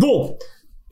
Bom, 0.00 0.38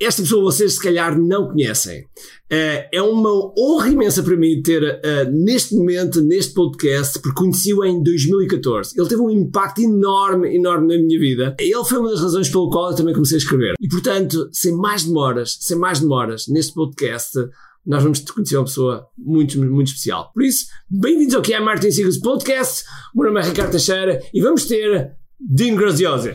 esta 0.00 0.20
pessoa 0.20 0.42
vocês 0.42 0.72
se 0.72 0.82
calhar 0.82 1.16
não 1.16 1.46
conhecem. 1.46 2.00
Uh, 2.02 2.90
é 2.92 3.00
uma 3.00 3.30
honra 3.56 3.88
imensa 3.88 4.20
para 4.20 4.36
mim 4.36 4.60
ter 4.60 4.82
uh, 4.82 5.30
neste 5.30 5.76
momento, 5.76 6.20
neste 6.20 6.52
podcast, 6.52 7.20
porque 7.20 7.40
conheci-o 7.40 7.84
em 7.84 8.02
2014. 8.02 8.98
Ele 8.98 9.08
teve 9.08 9.22
um 9.22 9.30
impacto 9.30 9.80
enorme, 9.80 10.56
enorme 10.56 10.88
na 10.88 11.00
minha 11.00 11.20
vida. 11.20 11.56
Ele 11.60 11.84
foi 11.84 11.98
uma 11.98 12.10
das 12.10 12.20
razões 12.20 12.48
pelo 12.48 12.68
qual 12.68 12.90
eu 12.90 12.96
também 12.96 13.14
comecei 13.14 13.36
a 13.36 13.38
escrever. 13.38 13.74
E 13.80 13.86
portanto, 13.86 14.48
sem 14.50 14.72
mais 14.72 15.04
demoras, 15.04 15.56
sem 15.60 15.78
mais 15.78 16.00
demoras, 16.00 16.48
neste 16.48 16.74
podcast, 16.74 17.38
nós 17.86 18.02
vamos 18.02 18.18
conhecer 18.28 18.56
uma 18.56 18.64
pessoa 18.64 19.06
muito, 19.16 19.56
muito 19.64 19.86
especial. 19.86 20.32
Por 20.34 20.42
isso, 20.42 20.66
bem-vindos 20.90 21.36
ao 21.36 21.42
que 21.42 21.54
é 21.54 21.60
Martin 21.60 21.92
Sigos 21.92 22.18
Podcast. 22.18 22.82
O 23.14 23.20
meu 23.20 23.32
nome 23.32 23.46
é 23.46 23.50
Ricardo 23.50 23.70
Teixeira 23.70 24.20
e 24.34 24.42
vamos 24.42 24.64
ter 24.64 25.12
Dean 25.38 25.76
Graziosi. 25.76 26.34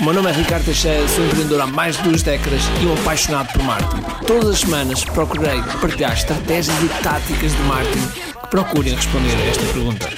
O 0.00 0.04
meu 0.04 0.14
nome 0.14 0.30
é 0.30 0.32
Ricardo 0.32 0.64
Teixeira, 0.64 1.06
sou 1.06 1.24
empreendedor 1.24 1.60
há 1.60 1.66
mais 1.66 1.96
de 1.96 2.04
duas 2.04 2.22
décadas 2.22 2.62
e 2.82 2.86
um 2.86 2.94
apaixonado 2.94 3.52
por 3.52 3.62
marketing. 3.62 4.26
Todas 4.26 4.48
as 4.48 4.60
semanas 4.60 5.04
procurei 5.04 5.60
partilhar 5.80 6.14
estratégias 6.14 6.76
e 6.82 7.02
táticas 7.02 7.52
de 7.52 7.62
marketing 7.64 8.08
que 8.08 8.48
procurem 8.48 8.94
responder 8.94 9.36
a 9.36 9.46
esta 9.46 9.64
pergunta. 9.72 10.08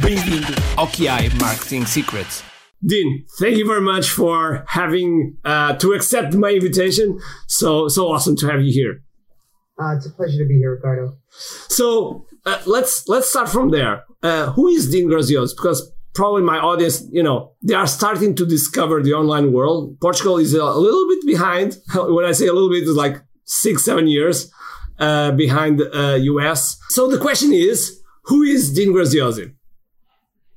Bem-vindo 0.00 0.52
ao 0.76 0.88
QI 0.88 1.30
Marketing 1.40 1.86
Secrets. 1.86 2.42
Dean, 2.82 3.24
thank 3.38 3.56
you 3.56 3.66
very 3.66 3.80
much 3.80 4.10
for 4.10 4.64
having 4.66 5.36
uh, 5.44 5.74
to 5.78 5.92
accept 5.92 6.34
my 6.34 6.52
invitation. 6.52 7.16
So 7.46 7.88
so 7.88 8.08
awesome 8.08 8.34
to 8.36 8.46
have 8.48 8.60
you 8.60 8.72
here. 8.72 9.04
Uh, 9.80 9.96
it's 9.96 10.06
a 10.06 10.10
pleasure 10.10 10.38
to 10.38 10.46
be 10.46 10.58
here, 10.58 10.74
Ricardo. 10.74 11.16
So 11.68 12.26
uh, 12.44 12.58
let's 12.66 13.08
let's 13.08 13.30
start 13.30 13.48
from 13.48 13.70
there. 13.70 14.04
Uh, 14.20 14.50
who 14.50 14.66
is 14.66 14.90
Dean 14.90 15.08
Grazios? 15.08 15.50
Because 15.56 15.92
probably 16.14 16.42
my 16.42 16.58
audience, 16.58 17.06
you 17.10 17.22
know, 17.22 17.52
they 17.62 17.74
are 17.74 17.86
starting 17.86 18.34
to 18.34 18.46
discover 18.46 19.02
the 19.02 19.12
online 19.12 19.52
world. 19.52 19.98
Portugal 20.00 20.38
is 20.38 20.54
a 20.54 20.64
little 20.64 21.08
bit 21.08 21.26
behind. 21.26 21.78
When 21.94 22.24
I 22.24 22.32
say 22.32 22.46
a 22.46 22.52
little 22.52 22.70
bit, 22.70 22.82
it's 22.82 22.90
like 22.90 23.22
six, 23.44 23.84
seven 23.84 24.06
years 24.06 24.50
uh, 24.98 25.32
behind 25.32 25.80
uh, 25.80 26.18
US. 26.20 26.78
So 26.90 27.08
the 27.08 27.18
question 27.18 27.52
is, 27.52 28.00
who 28.24 28.42
is 28.42 28.72
Dean 28.72 28.92
Graziosi? 28.92 29.54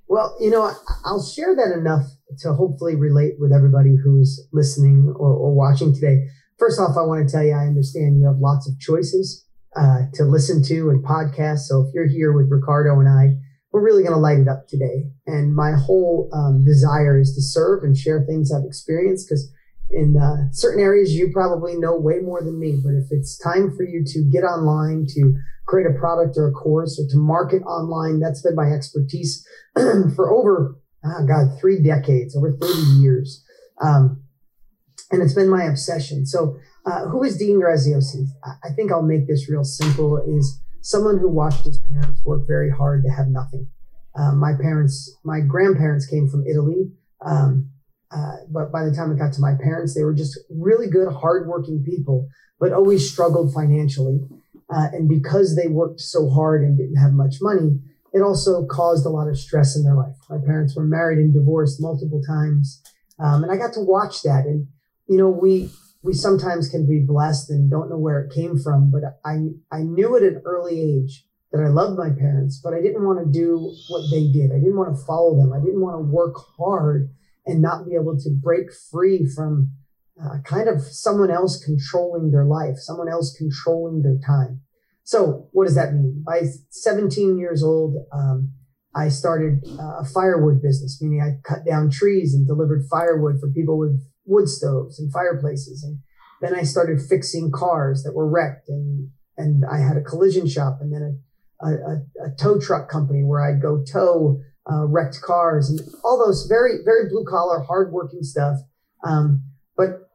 Well, 0.07 0.35
you 0.39 0.51
know, 0.51 0.71
I'll 1.03 1.23
share 1.23 1.55
that 1.55 1.75
enough 1.77 2.05
to 2.39 2.53
hopefully 2.53 2.95
relate 2.95 3.33
with 3.39 3.51
everybody 3.51 3.95
who's 3.95 4.47
listening 4.53 5.13
or, 5.17 5.31
or 5.31 5.53
watching 5.53 5.93
today. 5.93 6.27
First 6.59 6.79
off, 6.79 6.95
I 6.95 7.01
want 7.01 7.27
to 7.27 7.31
tell 7.31 7.43
you, 7.43 7.53
I 7.53 7.65
understand 7.65 8.19
you 8.19 8.27
have 8.27 8.37
lots 8.37 8.69
of 8.69 8.79
choices 8.79 9.45
uh, 9.75 10.03
to 10.13 10.23
listen 10.23 10.63
to 10.63 10.89
and 10.89 11.03
podcasts. 11.03 11.65
So 11.67 11.81
if 11.81 11.93
you're 11.93 12.07
here 12.07 12.31
with 12.33 12.47
Ricardo 12.49 12.99
and 12.99 13.09
I, 13.09 13.35
we're 13.75 13.83
really 13.83 14.03
going 14.03 14.15
to 14.15 14.19
light 14.19 14.39
it 14.39 14.47
up 14.47 14.69
today. 14.69 15.11
And 15.27 15.53
my 15.53 15.73
whole 15.73 16.29
um, 16.31 16.63
desire 16.63 17.19
is 17.19 17.35
to 17.35 17.41
serve 17.41 17.83
and 17.83 17.97
share 17.97 18.23
things 18.25 18.49
I've 18.49 18.63
experienced 18.63 19.27
because 19.27 19.51
in 19.89 20.15
uh, 20.15 20.49
certain 20.53 20.81
areas 20.81 21.11
you 21.11 21.29
probably 21.33 21.75
know 21.75 21.93
way 21.99 22.19
more 22.19 22.41
than 22.41 22.57
me. 22.57 22.79
But 22.81 22.93
if 22.93 23.07
it's 23.11 23.37
time 23.37 23.75
for 23.75 23.83
you 23.83 24.05
to 24.05 24.23
get 24.31 24.45
online, 24.45 25.05
to 25.09 25.35
create 25.67 25.87
a 25.93 25.99
product 25.99 26.37
or 26.37 26.47
a 26.47 26.53
course, 26.53 26.97
or 26.97 27.03
to 27.11 27.17
market 27.17 27.63
online, 27.63 28.21
that's 28.21 28.41
been 28.41 28.55
my 28.55 28.71
expertise 28.71 29.45
for 30.15 30.31
over, 30.31 30.77
oh 31.03 31.25
God, 31.27 31.59
three 31.59 31.83
decades, 31.83 32.33
over 32.33 32.55
30 32.55 32.73
years. 33.01 33.43
Um, 33.81 34.23
and 35.11 35.21
it's 35.21 35.33
been 35.33 35.49
my 35.49 35.65
obsession. 35.65 36.25
So, 36.25 36.55
uh, 36.85 37.09
who 37.09 37.23
is 37.23 37.35
Dean 37.35 37.59
Graziosi? 37.59 38.27
I 38.63 38.69
think 38.73 38.93
I'll 38.93 39.01
make 39.01 39.27
this 39.27 39.49
real 39.49 39.65
simple. 39.65 40.17
Is 40.25 40.61
someone 40.85 41.17
who 41.17 41.27
watched 41.27 41.65
his 41.65 41.79
parents 41.79 42.23
work 42.23 42.45
very 42.47 42.69
hard 42.69 43.03
to 43.03 43.09
have 43.09 43.27
nothing. 43.27 43.67
Um, 44.15 44.37
my 44.37 44.53
parents, 44.53 45.17
my 45.23 45.39
grandparents 45.39 46.05
came 46.05 46.29
from 46.29 46.45
Italy. 46.45 46.91
Um, 47.25 47.71
uh, 48.11 48.45
but 48.51 48.71
by 48.71 48.85
the 48.85 48.93
time 48.95 49.11
it 49.11 49.17
got 49.17 49.33
to 49.33 49.41
my 49.41 49.55
parents, 49.55 49.95
they 49.95 50.03
were 50.03 50.13
just 50.13 50.37
really 50.51 50.87
good, 50.87 51.11
hardworking 51.11 51.83
people, 51.83 52.29
but 52.59 52.71
always 52.71 53.11
struggled 53.11 53.51
financially. 53.51 54.19
Uh, 54.69 54.87
and 54.93 55.09
because 55.09 55.55
they 55.55 55.67
worked 55.67 56.01
so 56.01 56.29
hard 56.29 56.61
and 56.61 56.77
didn't 56.77 57.01
have 57.01 57.13
much 57.13 57.37
money, 57.41 57.79
it 58.13 58.21
also 58.21 58.63
caused 58.67 59.07
a 59.07 59.09
lot 59.09 59.27
of 59.27 59.39
stress 59.39 59.75
in 59.75 59.83
their 59.83 59.95
life. 59.95 60.15
My 60.29 60.37
parents 60.37 60.75
were 60.75 60.85
married 60.85 61.17
and 61.17 61.33
divorced 61.33 61.81
multiple 61.81 62.21
times. 62.21 62.79
Um, 63.19 63.43
and 63.43 63.51
I 63.51 63.57
got 63.57 63.73
to 63.73 63.81
watch 63.81 64.21
that. 64.21 64.45
And, 64.45 64.67
you 65.07 65.17
know, 65.17 65.29
we, 65.29 65.71
we 66.05 66.13
sometimes 66.13 66.69
can 66.69 66.87
be 66.87 66.99
blessed 66.99 67.49
and 67.49 67.69
don't 67.69 67.89
know 67.89 67.97
where 67.97 68.19
it 68.19 68.31
came 68.33 68.59
from. 68.59 68.91
But 68.91 69.19
I, 69.25 69.47
I 69.71 69.81
knew 69.81 70.15
at 70.15 70.21
an 70.21 70.41
early 70.45 70.79
age 70.79 71.25
that 71.51 71.63
I 71.63 71.69
loved 71.69 71.97
my 71.97 72.09
parents, 72.11 72.61
but 72.63 72.75
I 72.75 72.81
didn't 72.81 73.03
want 73.03 73.25
to 73.25 73.31
do 73.31 73.73
what 73.89 74.03
they 74.11 74.31
did. 74.31 74.51
I 74.51 74.59
didn't 74.59 74.77
want 74.77 74.95
to 74.95 75.05
follow 75.05 75.35
them. 75.35 75.51
I 75.51 75.59
didn't 75.59 75.81
want 75.81 75.95
to 75.95 76.11
work 76.11 76.35
hard 76.57 77.09
and 77.47 77.59
not 77.61 77.87
be 77.87 77.95
able 77.95 78.17
to 78.19 78.29
break 78.29 78.67
free 78.91 79.25
from 79.25 79.71
uh, 80.23 80.37
kind 80.43 80.69
of 80.69 80.81
someone 80.81 81.31
else 81.31 81.63
controlling 81.63 82.31
their 82.31 82.45
life, 82.45 82.77
someone 82.77 83.09
else 83.09 83.35
controlling 83.35 84.03
their 84.03 84.19
time. 84.25 84.61
So 85.03 85.49
what 85.53 85.65
does 85.65 85.75
that 85.75 85.93
mean? 85.93 86.23
By 86.25 86.43
17 86.69 87.37
years 87.37 87.63
old, 87.63 87.95
um, 88.11 88.51
I 88.95 89.09
started 89.09 89.65
uh, 89.79 89.99
a 90.01 90.05
firewood 90.05 90.61
business, 90.61 91.01
meaning 91.01 91.21
I 91.21 91.41
cut 91.47 91.65
down 91.65 91.89
trees 91.89 92.33
and 92.33 92.47
delivered 92.47 92.85
firewood 92.89 93.39
for 93.39 93.49
people 93.49 93.77
with 93.77 94.01
wood 94.25 94.49
stoves 94.49 94.99
and 94.99 95.11
fireplaces. 95.11 95.83
And 95.83 95.99
then 96.41 96.57
I 96.57 96.63
started 96.63 97.01
fixing 97.01 97.51
cars 97.51 98.03
that 98.03 98.13
were 98.13 98.29
wrecked 98.29 98.69
and, 98.69 99.09
and 99.37 99.63
I 99.65 99.79
had 99.79 99.97
a 99.97 100.03
collision 100.03 100.47
shop 100.47 100.79
and 100.81 100.93
then 100.93 101.21
a, 101.61 101.67
a, 101.67 102.27
a 102.27 102.35
tow 102.39 102.59
truck 102.59 102.89
company 102.89 103.23
where 103.23 103.41
I'd 103.41 103.61
go 103.61 103.83
tow 103.83 104.41
uh, 104.71 104.85
wrecked 104.85 105.21
cars 105.21 105.69
and 105.69 105.79
all 106.03 106.23
those 106.23 106.47
very, 106.47 106.79
very 106.83 107.09
blue 107.09 107.25
collar, 107.27 107.61
hardworking 107.61 108.23
stuff. 108.23 108.57
Um, 109.03 109.43
but 109.77 110.09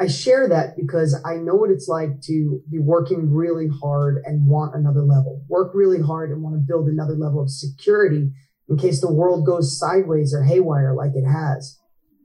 I 0.00 0.06
share 0.06 0.48
that 0.48 0.76
because 0.76 1.20
I 1.26 1.34
know 1.34 1.54
what 1.54 1.70
it's 1.70 1.86
like 1.86 2.22
to 2.22 2.62
be 2.70 2.78
working 2.78 3.30
really 3.30 3.68
hard 3.82 4.22
and 4.24 4.46
want 4.46 4.74
another 4.74 5.02
level, 5.02 5.44
work 5.48 5.72
really 5.74 6.00
hard 6.00 6.30
and 6.30 6.42
want 6.42 6.54
to 6.54 6.64
build 6.66 6.88
another 6.88 7.14
level 7.14 7.42
of 7.42 7.50
security 7.50 8.30
in 8.68 8.78
case 8.78 9.00
the 9.00 9.12
world 9.12 9.44
goes 9.44 9.78
sideways 9.78 10.32
or 10.32 10.42
haywire 10.42 10.94
like 10.94 11.10
it 11.14 11.26
has. 11.26 11.78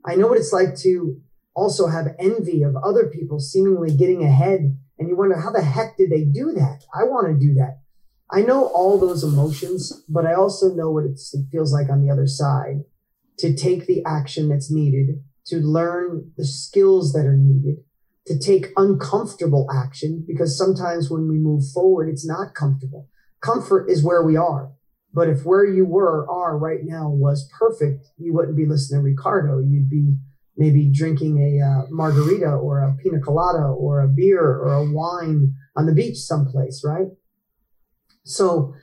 I 0.06 0.14
know 0.14 0.28
what 0.28 0.38
it's 0.38 0.52
like 0.52 0.76
to 0.76 1.20
also 1.56 1.88
have 1.88 2.14
envy 2.20 2.62
of 2.62 2.76
other 2.76 3.06
people 3.06 3.40
seemingly 3.40 3.96
getting 3.96 4.22
ahead. 4.22 4.78
And 4.98 5.08
you 5.08 5.16
wonder, 5.16 5.40
how 5.40 5.50
the 5.50 5.62
heck 5.62 5.96
did 5.96 6.10
they 6.10 6.24
do 6.24 6.52
that? 6.52 6.84
I 6.94 7.04
want 7.04 7.26
to 7.26 7.46
do 7.46 7.54
that. 7.54 7.80
I 8.30 8.42
know 8.42 8.66
all 8.66 8.98
those 8.98 9.24
emotions, 9.24 10.04
but 10.08 10.26
I 10.26 10.34
also 10.34 10.74
know 10.74 10.90
what 10.90 11.04
it 11.04 11.18
feels 11.50 11.72
like 11.72 11.88
on 11.90 12.04
the 12.04 12.12
other 12.12 12.26
side 12.26 12.84
to 13.38 13.54
take 13.54 13.86
the 13.86 14.04
action 14.04 14.48
that's 14.48 14.70
needed, 14.70 15.22
to 15.46 15.56
learn 15.56 16.32
the 16.36 16.46
skills 16.46 17.12
that 17.12 17.26
are 17.26 17.36
needed, 17.36 17.76
to 18.26 18.38
take 18.38 18.72
uncomfortable 18.76 19.68
action, 19.72 20.24
because 20.26 20.58
sometimes 20.58 21.10
when 21.10 21.28
we 21.28 21.36
move 21.36 21.62
forward, 21.72 22.08
it's 22.08 22.26
not 22.26 22.54
comfortable. 22.54 23.08
Comfort 23.40 23.88
is 23.88 24.02
where 24.02 24.22
we 24.22 24.36
are. 24.36 24.72
But 25.14 25.28
if 25.28 25.44
where 25.44 25.64
you 25.64 25.84
were 25.86 26.28
are 26.28 26.58
right 26.58 26.80
now 26.82 27.08
was 27.08 27.48
perfect, 27.58 28.06
you 28.18 28.34
wouldn't 28.34 28.56
be 28.56 28.66
listening 28.66 29.00
to 29.00 29.04
Ricardo. 29.04 29.60
You'd 29.60 29.88
be 29.88 30.16
maybe 30.56 30.90
drinking 30.90 31.38
a 31.38 31.64
uh, 31.64 31.86
margarita 31.90 32.50
or 32.50 32.80
a 32.80 32.96
pina 33.02 33.20
colada 33.20 33.66
or 33.66 34.00
a 34.00 34.08
beer 34.08 34.42
or 34.42 34.72
a 34.72 34.90
wine 34.90 35.54
on 35.76 35.86
the 35.86 35.92
beach 35.92 36.16
someplace, 36.16 36.82
right? 36.84 37.08
So, 38.24 38.74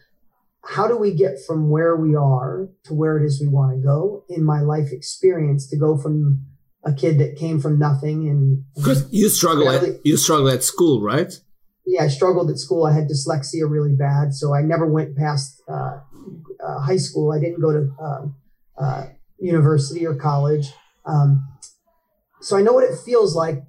how 0.65 0.87
do 0.87 0.97
we 0.97 1.13
get 1.13 1.39
from 1.45 1.69
where 1.69 1.95
we 1.95 2.15
are 2.15 2.69
to 2.85 2.93
where 2.93 3.17
it 3.17 3.25
is 3.25 3.41
we 3.41 3.47
want 3.47 3.75
to 3.75 3.85
go 3.85 4.23
in 4.29 4.43
my 4.43 4.61
life 4.61 4.93
experience 4.93 5.67
to 5.69 5.77
go 5.77 5.97
from 5.97 6.45
a 6.85 6.93
kid 6.93 7.19
that 7.19 7.35
came 7.35 7.59
from 7.59 7.77
nothing 7.77 8.29
and 8.29 8.63
because 8.75 9.11
you 9.11 9.27
struggle 9.27 9.69
at 9.69 10.05
you 10.05 10.15
struggle 10.15 10.49
at 10.49 10.63
school 10.63 11.01
right? 11.01 11.33
Yeah 11.85 12.03
i 12.03 12.07
struggled 12.07 12.49
at 12.49 12.59
school. 12.59 12.85
I 12.85 12.93
had 12.93 13.09
dyslexia 13.09 13.69
really 13.69 13.93
bad 13.93 14.33
so 14.33 14.53
i 14.53 14.61
never 14.61 14.85
went 14.85 15.17
past 15.17 15.61
uh, 15.67 15.99
uh, 16.63 16.79
high 16.79 16.97
school. 16.97 17.33
I 17.33 17.39
didn't 17.39 17.59
go 17.59 17.73
to 17.73 17.93
uh, 18.01 18.81
uh 18.81 19.05
university 19.39 20.07
or 20.07 20.15
college 20.15 20.71
um, 21.05 21.47
so 22.41 22.57
I 22.57 22.61
know 22.61 22.73
what 22.73 22.83
it 22.83 22.97
feels 23.05 23.35
like 23.35 23.63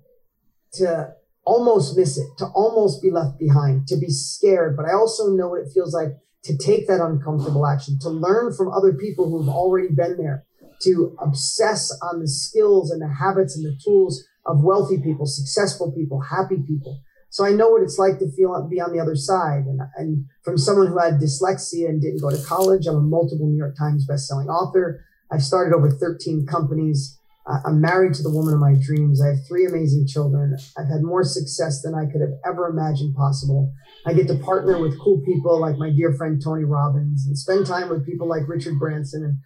to 0.75 1.15
almost 1.45 1.97
miss 1.97 2.19
it, 2.19 2.27
to 2.39 2.47
almost 2.47 3.03
be 3.03 3.11
left 3.11 3.39
behind, 3.39 3.87
to 3.89 3.97
be 3.97 4.09
scared. 4.09 4.77
But 4.77 4.87
I 4.87 4.95
also 4.95 5.31
know 5.31 5.49
what 5.49 5.61
it 5.61 5.73
feels 5.73 5.95
like 5.95 6.17
to 6.45 6.57
take 6.57 6.87
that 6.89 7.01
uncomfortable 7.01 7.67
action, 7.67 7.99
to 8.01 8.11
learn 8.11 8.53
from 8.55 8.73
other 8.73 8.93
people 8.93 9.31
who've 9.31 9.49
already 9.49 9.89
been 9.89 10.17
there, 10.17 10.45
to 10.83 11.17
obsess 11.21 11.97
on 12.03 12.21
the 12.21 12.29
skills 12.29 12.91
and 12.91 13.01
the 13.01 13.09
habits 13.09 13.57
and 13.57 13.65
the 13.65 13.79
tools 13.83 14.25
of 14.47 14.63
wealthy 14.63 15.01
people, 15.01 15.27
successful 15.27 15.93
people, 15.93 16.21
happy 16.21 16.59
people. 16.67 17.01
So 17.31 17.45
I 17.45 17.51
know 17.51 17.71
what 17.71 17.83
it's 17.83 17.99
like 17.99 18.19
to 18.19 18.31
feel 18.31 18.69
be 18.71 18.81
on 18.81 18.93
the 18.93 19.01
other 19.01 19.17
side. 19.17 19.65
And, 19.65 19.81
and 19.97 20.27
from 20.43 20.59
someone 20.59 20.87
who 20.87 20.99
had 20.99 21.15
dyslexia 21.15 21.89
and 21.89 22.01
didn't 22.01 22.21
go 22.21 22.31
to 22.31 22.45
college, 22.45 22.87
I'm 22.87 22.97
a 22.97 23.01
multiple 23.01 23.49
New 23.49 23.57
York 23.57 23.77
Times 23.77 24.07
bestselling 24.07 24.47
author. 24.47 25.05
I've 25.33 25.43
started 25.43 25.75
over 25.75 25.91
13 25.91 26.47
companies. 26.47 27.19
I'm 27.47 27.81
married 27.81 28.15
to 28.15 28.23
the 28.23 28.31
woman 28.31 28.55
of 28.55 28.61
my 28.61 28.75
dreams. 28.81 29.21
I 29.21 29.29
have 29.29 29.47
three 29.47 29.67
amazing 29.67 30.07
children. 30.07 30.57
I've 30.79 30.89
had 30.89 31.03
more 31.03 31.25
success 31.25 31.83
than 31.83 31.95
I 31.95 32.11
could 32.11 32.23
have 32.23 32.33
ever 32.47 32.69
imagined 32.69 33.15
possible. 33.15 33.71
I 34.07 34.15
get 34.15 34.29
to 34.29 34.37
partner 34.37 34.79
with 34.81 34.99
cool 34.99 35.21
people 35.27 35.61
like 35.61 35.77
my 35.77 35.91
dear 35.91 36.15
friend 36.15 36.41
Tony 36.43 36.65
Robbins 36.65 37.27
and 37.27 37.37
spend 37.37 37.67
time 37.67 37.91
with 37.91 38.07
people 38.07 38.27
like 38.27 38.49
Richard 38.49 38.79
Branson. 38.79 39.25
And, 39.25 39.39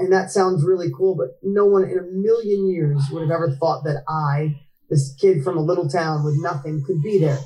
and 0.00 0.12
that 0.12 0.32
sounds 0.32 0.64
really 0.64 0.88
cool, 0.96 1.14
but 1.16 1.38
no 1.44 1.66
one 1.66 1.84
in 1.84 1.98
a 1.98 2.02
million 2.02 2.68
years 2.68 3.00
would 3.12 3.22
have 3.22 3.30
ever 3.30 3.56
thought 3.60 3.84
that 3.84 4.02
I, 4.08 4.56
this 4.90 5.14
kid 5.20 5.44
from 5.44 5.56
a 5.56 5.62
little 5.62 5.88
town 5.88 6.24
with 6.24 6.34
nothing 6.38 6.82
could 6.84 7.00
be 7.00 7.20
there. 7.20 7.38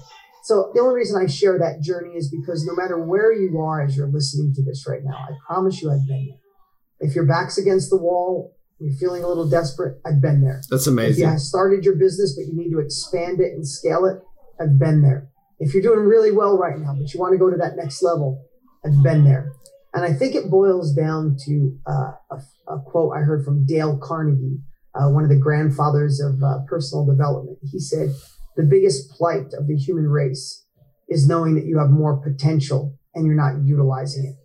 So 0.44 0.70
the 0.73 0.81
only 0.81 0.94
reason 0.94 1.20
I 1.20 1.26
share 1.26 1.58
that 1.58 1.82
journey 1.82 2.14
is 2.17 2.35
because 2.35 2.64
no 2.64 2.75
matter 2.75 2.99
where 2.99 3.35
you 3.35 3.58
are 3.61 3.82
as 3.82 3.99
you're 3.99 4.11
listening 4.11 4.55
to 4.55 4.64
this 4.64 4.87
right 4.88 5.05
now, 5.05 5.17
I 5.17 5.32
promise 5.47 5.82
you 5.82 5.91
I've 5.91 6.06
been 6.06 6.29
there. 6.31 7.08
If 7.08 7.14
your 7.14 7.26
back's 7.26 7.58
against 7.58 7.91
the 7.91 7.99
wall, 7.99 8.56
you're 8.81 8.97
feeling 8.97 9.23
a 9.23 9.29
little 9.29 9.49
desperate, 9.49 10.00
I've 10.06 10.21
been 10.21 10.41
there. 10.43 10.62
That's 10.71 10.87
amazing. 10.87 11.27
If 11.27 11.32
you 11.32 11.38
started 11.38 11.85
your 11.85 11.97
business, 11.97 12.37
but 12.37 12.47
you 12.47 12.56
need 12.56 12.71
to 12.71 12.79
expand 12.79 13.41
it 13.41 13.53
and 13.53 13.67
scale 13.67 14.06
it, 14.06 14.23
I've 14.62 14.79
been 14.79 15.03
there. 15.03 15.29
If 15.59 15.75
you're 15.75 15.82
doing 15.82 16.00
really 16.00 16.32
well 16.32 16.56
right 16.56 16.79
now, 16.79 16.94
but 16.99 17.12
you 17.12 17.21
want 17.21 17.32
to 17.32 17.38
go 17.38 17.50
to 17.50 17.56
that 17.59 17.77
next 17.77 18.03
level, 18.03 18.47
I've 18.85 19.03
been 19.03 19.25
there. 19.25 19.53
And 19.93 20.05
I 20.05 20.12
think 20.12 20.35
it 20.35 20.50
boils 20.50 20.94
down 20.94 21.37
to 21.47 21.79
uh, 21.87 22.12
a, 22.31 22.73
a 22.73 22.81
quote 22.87 23.12
I 23.17 23.21
heard 23.21 23.44
from 23.44 23.67
Dale 23.67 23.99
Carnegie, 23.99 24.61
uh, 24.94 25.11
one 25.11 25.25
of 25.25 25.31
the 25.31 25.37
grandfathers 25.37 26.21
of 26.21 26.43
uh, 26.43 26.61
personal 26.67 27.05
development. 27.05 27.59
He 27.71 27.81
said, 27.81 28.11
The 28.56 28.62
biggest 28.62 29.11
plight 29.11 29.53
of 29.59 29.67
the 29.67 29.76
human 29.76 30.09
race 30.09 30.65
is 31.09 31.26
knowing 31.26 31.55
that 31.56 31.67
you 31.67 31.79
have 31.79 31.91
more 31.91 32.17
potential 32.17 32.97
and 33.15 33.26
you're 33.26 33.35
not 33.35 33.65
utilizing 33.65 34.25
it. 34.25 34.37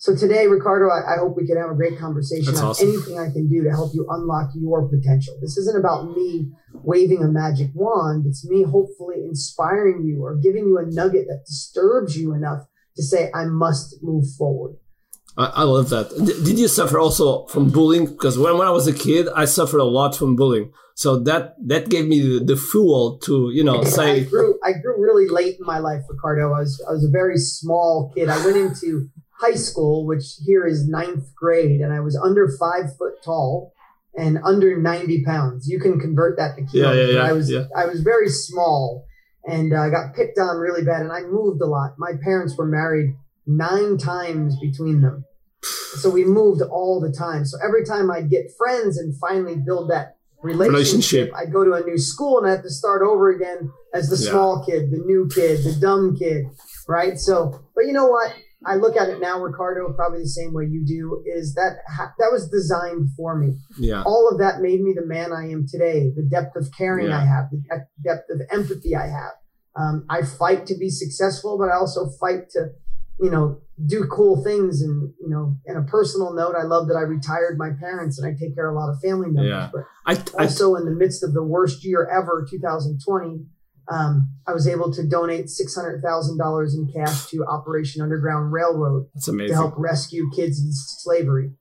So 0.00 0.16
today, 0.16 0.46
Ricardo, 0.46 0.88
I, 0.88 1.16
I 1.16 1.18
hope 1.18 1.36
we 1.36 1.46
can 1.46 1.58
have 1.58 1.68
a 1.68 1.74
great 1.74 1.98
conversation 1.98 2.46
That's 2.46 2.62
on 2.62 2.68
awesome. 2.68 2.88
anything 2.88 3.18
I 3.18 3.30
can 3.30 3.50
do 3.50 3.62
to 3.64 3.70
help 3.70 3.92
you 3.92 4.06
unlock 4.08 4.48
your 4.54 4.88
potential. 4.88 5.36
This 5.42 5.58
isn't 5.58 5.78
about 5.78 6.16
me 6.16 6.50
waving 6.72 7.22
a 7.22 7.28
magic 7.28 7.68
wand. 7.74 8.24
It's 8.26 8.48
me 8.48 8.62
hopefully 8.62 9.16
inspiring 9.26 10.06
you 10.06 10.24
or 10.24 10.36
giving 10.36 10.64
you 10.64 10.78
a 10.78 10.86
nugget 10.86 11.26
that 11.28 11.44
disturbs 11.46 12.16
you 12.16 12.32
enough 12.32 12.60
to 12.96 13.02
say, 13.02 13.30
I 13.34 13.44
must 13.44 13.96
move 14.00 14.24
forward. 14.38 14.76
I, 15.36 15.46
I 15.56 15.62
love 15.64 15.90
that. 15.90 16.08
D- 16.16 16.44
did 16.44 16.58
you 16.58 16.68
suffer 16.68 16.98
also 16.98 17.44
from 17.48 17.68
bullying? 17.68 18.06
Because 18.06 18.38
when, 18.38 18.56
when 18.56 18.66
I 18.66 18.70
was 18.70 18.86
a 18.86 18.94
kid, 18.94 19.28
I 19.36 19.44
suffered 19.44 19.80
a 19.80 19.84
lot 19.84 20.16
from 20.16 20.34
bullying. 20.34 20.72
So 20.94 21.18
that 21.20 21.56
that 21.66 21.88
gave 21.88 22.06
me 22.06 22.20
the, 22.20 22.44
the 22.44 22.56
fuel 22.56 23.18
to 23.24 23.50
you 23.54 23.64
know 23.64 23.84
say. 23.84 24.20
I 24.20 24.24
grew 24.24 24.58
I 24.62 24.72
grew 24.72 25.00
really 25.00 25.28
late 25.28 25.56
in 25.58 25.64
my 25.64 25.78
life, 25.78 26.02
Ricardo. 26.10 26.52
I 26.52 26.60
was 26.60 26.84
I 26.86 26.92
was 26.92 27.04
a 27.04 27.10
very 27.10 27.38
small 27.38 28.12
kid. 28.14 28.28
I 28.28 28.44
went 28.44 28.58
into 28.58 29.08
high 29.40 29.54
school, 29.54 30.06
which 30.06 30.24
here 30.44 30.66
is 30.66 30.86
ninth 30.88 31.34
grade, 31.34 31.80
and 31.80 31.92
I 31.92 32.00
was 32.00 32.16
under 32.16 32.48
five 32.58 32.96
foot 32.98 33.22
tall 33.24 33.72
and 34.16 34.38
under 34.44 34.76
90 34.80 35.24
pounds. 35.24 35.68
You 35.68 35.78
can 35.80 35.98
convert 36.00 36.36
that 36.36 36.56
to 36.56 36.62
kilos. 36.64 36.96
Yeah, 36.96 37.04
yeah, 37.04 37.12
yeah, 37.14 37.22
I 37.28 37.32
was 37.32 37.50
yeah. 37.50 37.64
I 37.76 37.86
was 37.86 38.00
very 38.02 38.28
small 38.28 39.06
and 39.46 39.72
uh, 39.72 39.80
I 39.80 39.88
got 39.90 40.14
picked 40.14 40.38
on 40.38 40.56
really 40.58 40.84
bad 40.84 41.02
and 41.02 41.12
I 41.12 41.22
moved 41.22 41.62
a 41.62 41.66
lot. 41.66 41.92
My 41.96 42.12
parents 42.22 42.56
were 42.58 42.66
married 42.66 43.14
nine 43.46 43.96
times 43.98 44.58
between 44.60 45.00
them. 45.00 45.24
So 45.62 46.10
we 46.10 46.24
moved 46.24 46.60
all 46.62 47.00
the 47.00 47.12
time. 47.12 47.44
So 47.44 47.56
every 47.64 47.84
time 47.84 48.10
I'd 48.10 48.30
get 48.30 48.46
friends 48.58 48.98
and 48.98 49.16
finally 49.18 49.56
build 49.56 49.90
that 49.90 50.16
relationship, 50.42 50.72
Relationship. 50.72 51.32
I'd 51.36 51.52
go 51.52 51.64
to 51.64 51.72
a 51.74 51.80
new 51.80 51.98
school 51.98 52.38
and 52.38 52.46
I 52.46 52.50
had 52.52 52.62
to 52.62 52.70
start 52.70 53.02
over 53.02 53.30
again 53.30 53.70
as 53.94 54.08
the 54.08 54.16
Yeah. 54.16 54.30
small 54.32 54.64
kid, 54.64 54.90
the 54.90 54.98
new 54.98 55.28
kid, 55.28 55.62
the 55.64 55.74
dumb 55.80 56.16
kid, 56.16 56.46
right? 56.88 57.18
So, 57.18 57.60
but 57.74 57.86
you 57.86 57.92
know 57.92 58.06
what? 58.08 58.32
I 58.66 58.74
look 58.76 58.96
at 58.96 59.08
it 59.08 59.20
now, 59.20 59.40
Ricardo, 59.40 59.90
probably 59.94 60.20
the 60.20 60.28
same 60.28 60.52
way 60.52 60.66
you 60.66 60.84
do. 60.84 61.22
Is 61.24 61.54
that 61.54 61.78
ha- 61.88 62.12
that 62.18 62.28
was 62.30 62.48
designed 62.50 63.08
for 63.16 63.36
me? 63.36 63.56
yeah 63.78 64.02
all 64.04 64.28
of 64.30 64.38
that 64.38 64.60
made 64.60 64.80
me 64.82 64.92
the 64.94 65.06
man 65.06 65.32
I 65.32 65.50
am 65.50 65.66
today. 65.66 66.10
The 66.14 66.22
depth 66.22 66.56
of 66.56 66.68
caring 66.76 67.08
Yeah. 67.08 67.18
I 67.18 67.24
have, 67.24 67.50
the 67.50 67.58
de- 67.58 67.88
depth 68.04 68.30
of 68.30 68.40
empathy 68.50 68.94
I 68.94 69.06
have. 69.06 69.32
Um, 69.76 70.04
I 70.10 70.22
fight 70.22 70.66
to 70.66 70.76
be 70.76 70.90
successful, 70.90 71.56
but 71.56 71.68
I 71.70 71.76
also 71.76 72.10
fight 72.20 72.50
to, 72.50 72.70
you 73.20 73.30
know, 73.30 73.60
do 73.86 74.04
cool 74.12 74.42
things. 74.44 74.82
And 74.82 75.12
you 75.20 75.28
know, 75.30 75.56
in 75.64 75.76
a 75.76 75.82
personal 75.82 76.34
note, 76.34 76.54
I 76.54 76.64
love 76.64 76.88
that 76.88 76.96
I 76.96 77.02
retired 77.02 77.56
my 77.56 77.70
parents 77.80 78.18
and 78.18 78.26
I 78.28 78.36
take 78.38 78.54
care 78.54 78.68
of 78.68 78.74
a 78.76 78.78
lot 78.78 78.90
of 78.90 79.00
family 79.00 79.28
members. 79.30 79.48
Yeah. 79.50 79.70
But 79.72 79.84
I, 80.06 80.22
I 80.38 80.44
also, 80.44 80.74
in 80.74 80.84
the 80.84 80.90
midst 80.90 81.22
of 81.22 81.32
the 81.32 81.42
worst 81.42 81.84
year 81.84 82.06
ever, 82.10 82.46
2020, 82.50 83.46
um, 83.90 84.30
I 84.46 84.52
was 84.52 84.68
able 84.68 84.92
to 84.92 85.06
donate 85.06 85.48
six 85.50 85.74
hundred 85.74 86.02
thousand 86.02 86.38
dollars 86.38 86.74
in 86.74 86.90
cash 86.92 87.26
to 87.30 87.44
Operation 87.44 88.02
Underground 88.02 88.52
Railroad 88.52 89.08
to 89.24 89.48
help 89.52 89.74
rescue 89.76 90.30
kids 90.34 90.60
in 90.60 90.70
slavery. 90.72 91.52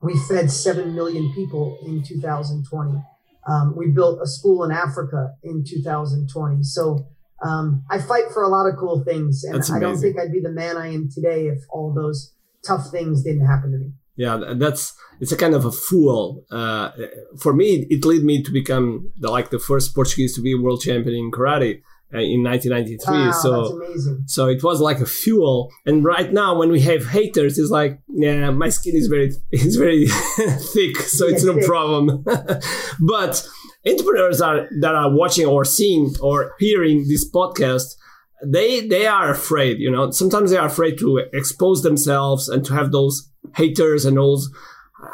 We 0.00 0.16
fed 0.28 0.50
7 0.50 0.94
million 0.94 1.32
people 1.34 1.76
in 1.84 2.04
2020. 2.04 3.02
Um, 3.48 3.74
we 3.76 3.88
built 3.88 4.20
a 4.22 4.28
school 4.28 4.62
in 4.62 4.70
Africa 4.70 5.34
in 5.42 5.64
2020. 5.68 6.62
So 6.62 7.08
um, 7.44 7.82
I 7.90 7.98
fight 8.00 8.30
for 8.32 8.44
a 8.44 8.48
lot 8.48 8.68
of 8.68 8.76
cool 8.78 9.02
things. 9.04 9.42
And 9.42 9.60
I 9.74 9.80
don't 9.80 9.98
think 9.98 10.16
I'd 10.16 10.30
be 10.30 10.40
the 10.40 10.52
man 10.52 10.76
I 10.76 10.92
am 10.92 11.08
today 11.12 11.48
if 11.48 11.58
all 11.70 11.92
those 11.92 12.32
tough 12.64 12.90
things 12.90 13.24
didn't 13.24 13.46
happen 13.46 13.72
to 13.72 13.78
me. 13.78 13.92
yeah 14.16 14.54
that's 14.56 14.94
it's 15.20 15.32
a 15.32 15.36
kind 15.36 15.54
of 15.54 15.64
a 15.64 15.72
fool 15.72 16.44
uh, 16.50 16.90
for 17.38 17.52
me 17.52 17.86
it 17.90 18.04
led 18.04 18.22
me 18.22 18.42
to 18.42 18.50
become 18.50 19.10
the, 19.18 19.30
like 19.30 19.50
the 19.50 19.58
first 19.58 19.94
portuguese 19.94 20.34
to 20.34 20.40
be 20.42 20.54
world 20.54 20.80
champion 20.80 21.14
in 21.16 21.30
karate 21.30 21.80
uh, 22.14 22.18
in 22.20 22.42
1993 22.42 23.14
Wow, 23.14 23.24
that's 23.26 23.42
so 23.42 23.76
amazing. 23.82 24.22
so 24.26 24.46
it 24.48 24.62
was 24.62 24.80
like 24.80 24.98
a 24.98 25.04
fuel. 25.04 25.70
And 25.84 26.02
right 26.02 26.32
now 26.32 26.56
when 26.58 26.70
we 26.70 26.80
have 26.80 27.06
haters 27.06 27.58
it's 27.58 27.70
like 27.70 28.00
yeah 28.08 28.50
my 28.50 28.70
skin 28.70 28.96
is 28.96 29.08
very 29.08 29.30
is 29.52 29.76
very 29.76 30.06
thick 30.72 30.96
so 30.96 31.26
it's 31.26 31.44
no 31.44 31.58
problem. 31.66 32.24
But 33.00 33.46
entrepreneurs 33.86 34.40
are 34.40 34.68
that 34.80 34.94
are 34.94 35.14
watching 35.14 35.44
or 35.46 35.66
seeing 35.66 36.14
or 36.22 36.54
hearing 36.58 37.06
this 37.08 37.30
podcast 37.30 37.94
they 38.42 38.88
they 38.88 39.06
are 39.06 39.30
afraid 39.30 39.78
you 39.78 39.90
know? 39.90 40.10
Sometimes 40.10 40.50
they 40.50 40.56
are 40.56 40.68
afraid 40.68 40.98
to 41.00 41.08
expose 41.34 41.82
themselves 41.82 42.48
and 42.48 42.64
to 42.64 42.72
have 42.72 42.90
those 42.90 43.30
haters 43.54 44.06
and 44.06 44.16
those 44.16 44.48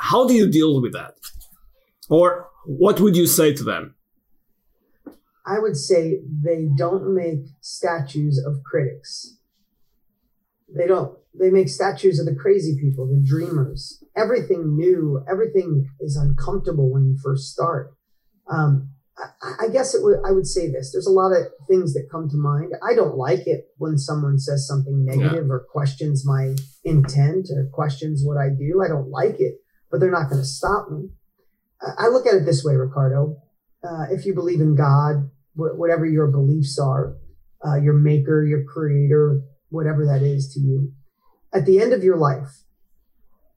how 0.01 0.27
do 0.27 0.35
you 0.35 0.51
deal 0.51 0.81
with 0.81 0.93
that 0.93 1.15
or 2.09 2.49
what 2.67 3.01
would 3.01 3.17
you 3.17 3.27
say 3.27 3.53
to 3.53 3.63
them 3.63 3.95
I 5.47 5.59
would 5.59 5.77
say 5.77 6.21
they 6.43 6.69
don't 6.77 7.15
make 7.15 7.47
statues 7.61 8.43
of 8.45 8.63
critics. 8.65 9.37
They 10.75 10.87
don't. 10.87 11.19
They 11.39 11.51
make 11.51 11.69
statues 11.69 12.19
of 12.19 12.27
the 12.27 12.35
crazy 12.35 12.79
people, 12.81 13.07
the 13.07 13.23
dreamers. 13.25 14.03
Everything 14.17 14.77
new, 14.77 15.23
everything 15.29 15.91
is 16.01 16.17
uncomfortable 16.17 16.91
when 16.91 17.07
you 17.07 17.19
first 17.23 17.53
start. 17.53 17.95
Um, 18.51 18.91
I, 19.19 19.67
I 19.67 19.69
guess 19.69 19.95
it 19.95 20.03
would. 20.03 20.19
I 20.25 20.33
would 20.33 20.47
say 20.47 20.71
this. 20.71 20.93
There's 20.93 21.07
a 21.07 21.13
lot 21.13 21.33
of 21.33 21.45
things 21.69 21.93
that 21.95 22.09
come 22.11 22.29
to 22.31 22.37
mind. 22.37 22.73
I 22.83 22.95
don't 22.95 23.17
like 23.17 23.47
it 23.47 23.67
when 23.77 23.99
someone 23.99 24.39
says 24.39 24.67
something 24.67 25.05
negative 25.05 25.51
or 25.51 25.67
questions 25.71 26.25
my 26.25 26.55
intent 26.85 27.49
or 27.55 27.69
questions 27.73 28.23
what 28.25 28.39
I 28.39 28.49
do. 28.49 28.83
I 28.83 28.89
don't 28.89 29.11
like 29.11 29.41
it, 29.41 29.57
but 29.91 30.01
they're 30.01 30.11
not 30.11 30.29
going 30.29 30.41
to 30.41 30.47
stop 30.47 30.91
me. 30.91 31.11
I 31.99 32.09
look 32.09 32.27
at 32.27 32.35
it 32.35 32.45
this 32.45 32.65
way, 32.65 32.75
Ricardo. 32.75 33.37
Uh, 33.83 34.07
if 34.11 34.25
you 34.25 34.35
believe 34.35 34.61
in 34.61 34.75
God, 34.75 35.31
wh- 35.55 35.79
whatever 35.79 36.07
your 36.07 36.29
beliefs 36.29 36.79
are, 36.79 37.17
uh, 37.65 37.77
your 37.77 37.95
maker, 37.95 38.45
your 38.45 38.65
creator, 38.65 39.41
whatever 39.69 40.07
that 40.07 40.23
is 40.23 40.49
to 40.55 40.61
you, 40.61 40.93
at 41.53 41.67
the 41.67 41.81
end 41.81 41.93
of 41.93 42.03
your 42.03 42.17
life, 42.17 42.63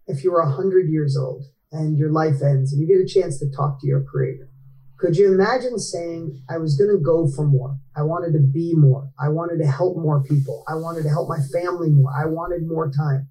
if 0.08 0.24
you 0.24 0.34
are 0.34 0.46
100 0.46 0.90
years 0.90 1.18
old 1.18 1.46
and 1.72 1.98
your 1.98 2.12
life 2.12 2.42
ends 2.42 2.72
and 2.74 2.82
you 2.82 2.88
get 2.88 3.04
a 3.04 3.08
chance 3.08 3.40
to 3.40 3.50
talk 3.50 3.80
to 3.82 3.88
your 3.88 4.04
creator, 4.04 4.50
could 4.98 5.16
you 5.16 5.32
imagine 5.32 5.78
saying, 5.78 6.42
I 6.50 6.58
was 6.58 6.76
going 6.76 6.90
to 6.90 7.02
go 7.02 7.30
for 7.30 7.46
more? 7.46 7.78
I 7.96 8.02
wanted 8.02 8.34
to 8.34 8.40
be 8.40 8.74
more. 8.76 9.12
I 9.20 9.30
wanted 9.30 9.60
to 9.60 9.68
help 9.70 9.96
more 9.96 10.24
people. 10.24 10.64
I 10.68 10.76
wanted 10.76 11.04
to 11.04 11.10
help 11.10 11.30
my 11.30 11.40
family 11.54 11.90
more. 11.90 12.12
I 12.12 12.26
wanted 12.26 12.68
more 12.68 12.90
time. 12.90 13.30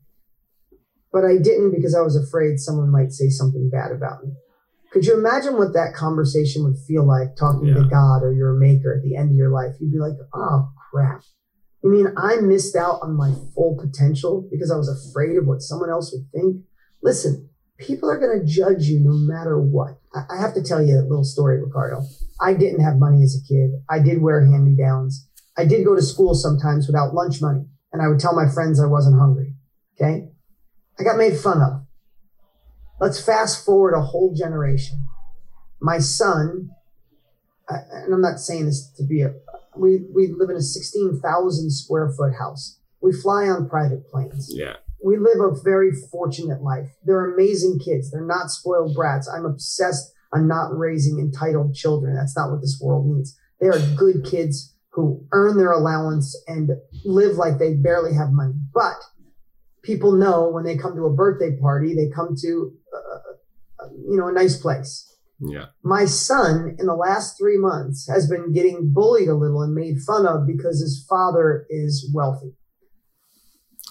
But 1.13 1.25
I 1.25 1.39
didn't 1.39 1.75
because 1.75 1.95
I 1.95 2.01
was 2.01 2.17
afraid 2.17 2.59
someone 2.59 2.91
might 2.91 3.13
say 3.13 3.29
something 3.29 3.71
bad 3.71 3.93
about 3.93 4.25
me. 4.25 4.33
Could 4.91 5.05
you 5.05 5.19
imagine 5.19 5.59
what 5.59 5.75
that 5.75 5.95
conversation 5.95 6.65
would 6.65 6.79
feel 6.87 7.07
like 7.07 7.37
talking 7.37 7.75
to 7.75 7.89
God 7.91 8.23
or 8.23 8.33
your 8.33 8.55
maker 8.55 8.95
at 8.97 9.03
the 9.03 9.17
end 9.17 9.31
of 9.31 9.37
your 9.37 9.51
life? 9.51 9.75
You'd 9.81 9.93
be 9.93 9.99
like, 9.99 10.17
oh 10.35 10.71
crap. 10.91 11.23
You 11.83 11.91
mean 11.91 12.15
I 12.17 12.37
missed 12.37 12.77
out 12.77 13.01
on 13.03 13.17
my 13.17 13.33
full 13.55 13.77
potential 13.77 14.49
because 14.51 14.71
I 14.71 14.77
was 14.77 14.89
afraid 14.89 15.37
of 15.37 15.47
what 15.47 15.61
someone 15.61 15.91
else 15.91 16.13
would 16.13 16.31
think? 16.33 16.65
Listen, 17.03 17.49
people 17.79 18.11
are 18.11 18.19
going 18.19 18.41
to 18.41 18.47
judge 18.47 18.85
you 18.85 19.01
no 19.01 19.13
matter 19.13 19.61
what. 19.61 19.99
I, 20.15 20.23
I 20.31 20.41
have 20.41 20.55
to 20.55 20.63
tell 20.63 20.83
you 20.83 20.99
a 20.99 21.03
little 21.09 21.25
story, 21.25 21.63
Ricardo. 21.63 22.03
I 22.41 22.55
didn't 22.55 22.83
have 22.83 22.99
money 22.99 23.23
as 23.23 23.37
a 23.37 23.47
kid. 23.47 23.71
I 23.91 23.99
did 23.99 24.23
wear 24.23 24.45
hand 24.45 24.65
me 24.65 24.77
downs. 24.83 25.29
I 25.57 25.65
did 25.65 25.85
go 25.85 25.95
to 25.95 26.03
school 26.03 26.35
sometimes 26.35 26.87
without 26.87 27.15
lunch 27.15 27.41
money, 27.41 27.65
and 27.93 28.03
I 28.03 28.09
would 28.09 28.19
tell 28.19 28.35
my 28.35 28.49
friends 28.49 28.81
I 28.81 28.87
wasn't 28.87 29.19
hungry. 29.19 29.55
Okay. 29.95 30.29
I 30.99 31.05
got 31.05 31.17
made 31.17 31.37
fun 31.37 31.61
of. 31.61 31.83
Let's 33.01 33.25
fast 33.25 33.65
forward 33.65 33.95
a 33.95 34.01
whole 34.01 34.35
generation. 34.35 35.07
My 35.81 35.99
son 35.99 36.71
and 37.69 38.15
I'm 38.15 38.21
not 38.21 38.39
saying 38.39 38.67
this 38.67 38.91
to 38.97 39.05
be 39.05 39.23
a, 39.23 39.35
we, 39.77 40.05
we 40.15 40.29
live 40.29 40.51
in 40.51 40.57
a 40.57 40.63
16,000 40.63 41.71
square 41.71 42.11
foot 42.17 42.35
house. 42.39 42.79
We 43.01 43.13
fly 43.13 43.49
on 43.49 43.69
private 43.69 44.09
planes. 44.09 44.51
Yeah. 44.51 44.75
We 45.05 45.19
live 45.19 45.41
a 45.41 45.61
very 45.63 45.91
fortunate 46.11 46.63
life. 46.63 46.89
They're 47.05 47.33
amazing 47.35 47.81
kids. 47.85 48.11
They're 48.11 48.27
not 48.27 48.51
spoiled 48.51 48.95
brats. 48.95 49.29
I'm 49.29 49.45
obsessed 49.45 50.13
on 50.33 50.49
not 50.49 50.77
raising 50.77 51.19
entitled 51.19 51.75
children. 51.75 52.17
That's 52.17 52.37
not 52.37 52.51
what 52.51 52.61
this 52.61 52.81
world 52.83 53.07
needs. 53.07 53.39
They 53.61 53.69
are 53.69 53.79
good 53.97 54.25
kids 54.25 54.75
who 54.91 55.25
earn 55.33 55.59
their 55.59 55.73
allowance 55.73 56.35
and 56.47 56.71
live 57.05 57.37
like 57.37 57.59
they 57.59 57.75
barely 57.75 58.15
have 58.15 58.33
money. 58.33 58.55
But 58.73 58.97
people 59.87 60.13
know 60.13 60.49
when 60.49 60.65
they 60.65 60.77
come 60.77 60.97
to 60.97 61.07
a 61.07 61.15
birthday 61.15 61.57
party, 61.57 61.95
they 61.95 62.11
come 62.15 62.35
to, 62.43 62.73
uh, 62.93 63.87
you 64.09 64.17
know, 64.17 64.27
a 64.27 64.33
nice 64.33 64.57
place. 64.57 65.17
Yeah. 65.39 65.67
My 65.83 66.07
son 66.07 66.77
in 66.79 66.87
the 66.87 66.95
last 66.95 67.39
three 67.39 67.57
months 67.57 68.09
has 68.09 68.29
been 68.29 68.53
getting 68.53 68.93
bullied 68.93 69.29
a 69.29 69.35
little 69.35 69.63
and 69.63 69.75
made 69.75 70.01
fun 70.01 70.27
of 70.27 70.47
because 70.47 70.81
his 70.81 71.07
father 71.09 71.67
is 71.71 72.11
wealthy. 72.13 72.55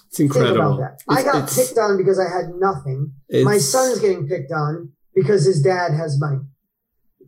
It's 0.08 0.20
incredible. 0.20 0.54
Think 0.54 0.66
about 0.66 0.80
that. 0.80 0.94
It's, 0.96 1.20
I 1.20 1.24
got 1.24 1.50
picked 1.50 1.78
on 1.78 1.98
because 1.98 2.20
I 2.20 2.30
had 2.30 2.56
nothing. 2.58 3.14
My 3.32 3.58
son's 3.58 4.00
getting 4.00 4.28
picked 4.28 4.52
on 4.52 4.92
because 5.14 5.46
his 5.46 5.62
dad 5.62 5.94
has 5.94 6.20
money. 6.20 6.42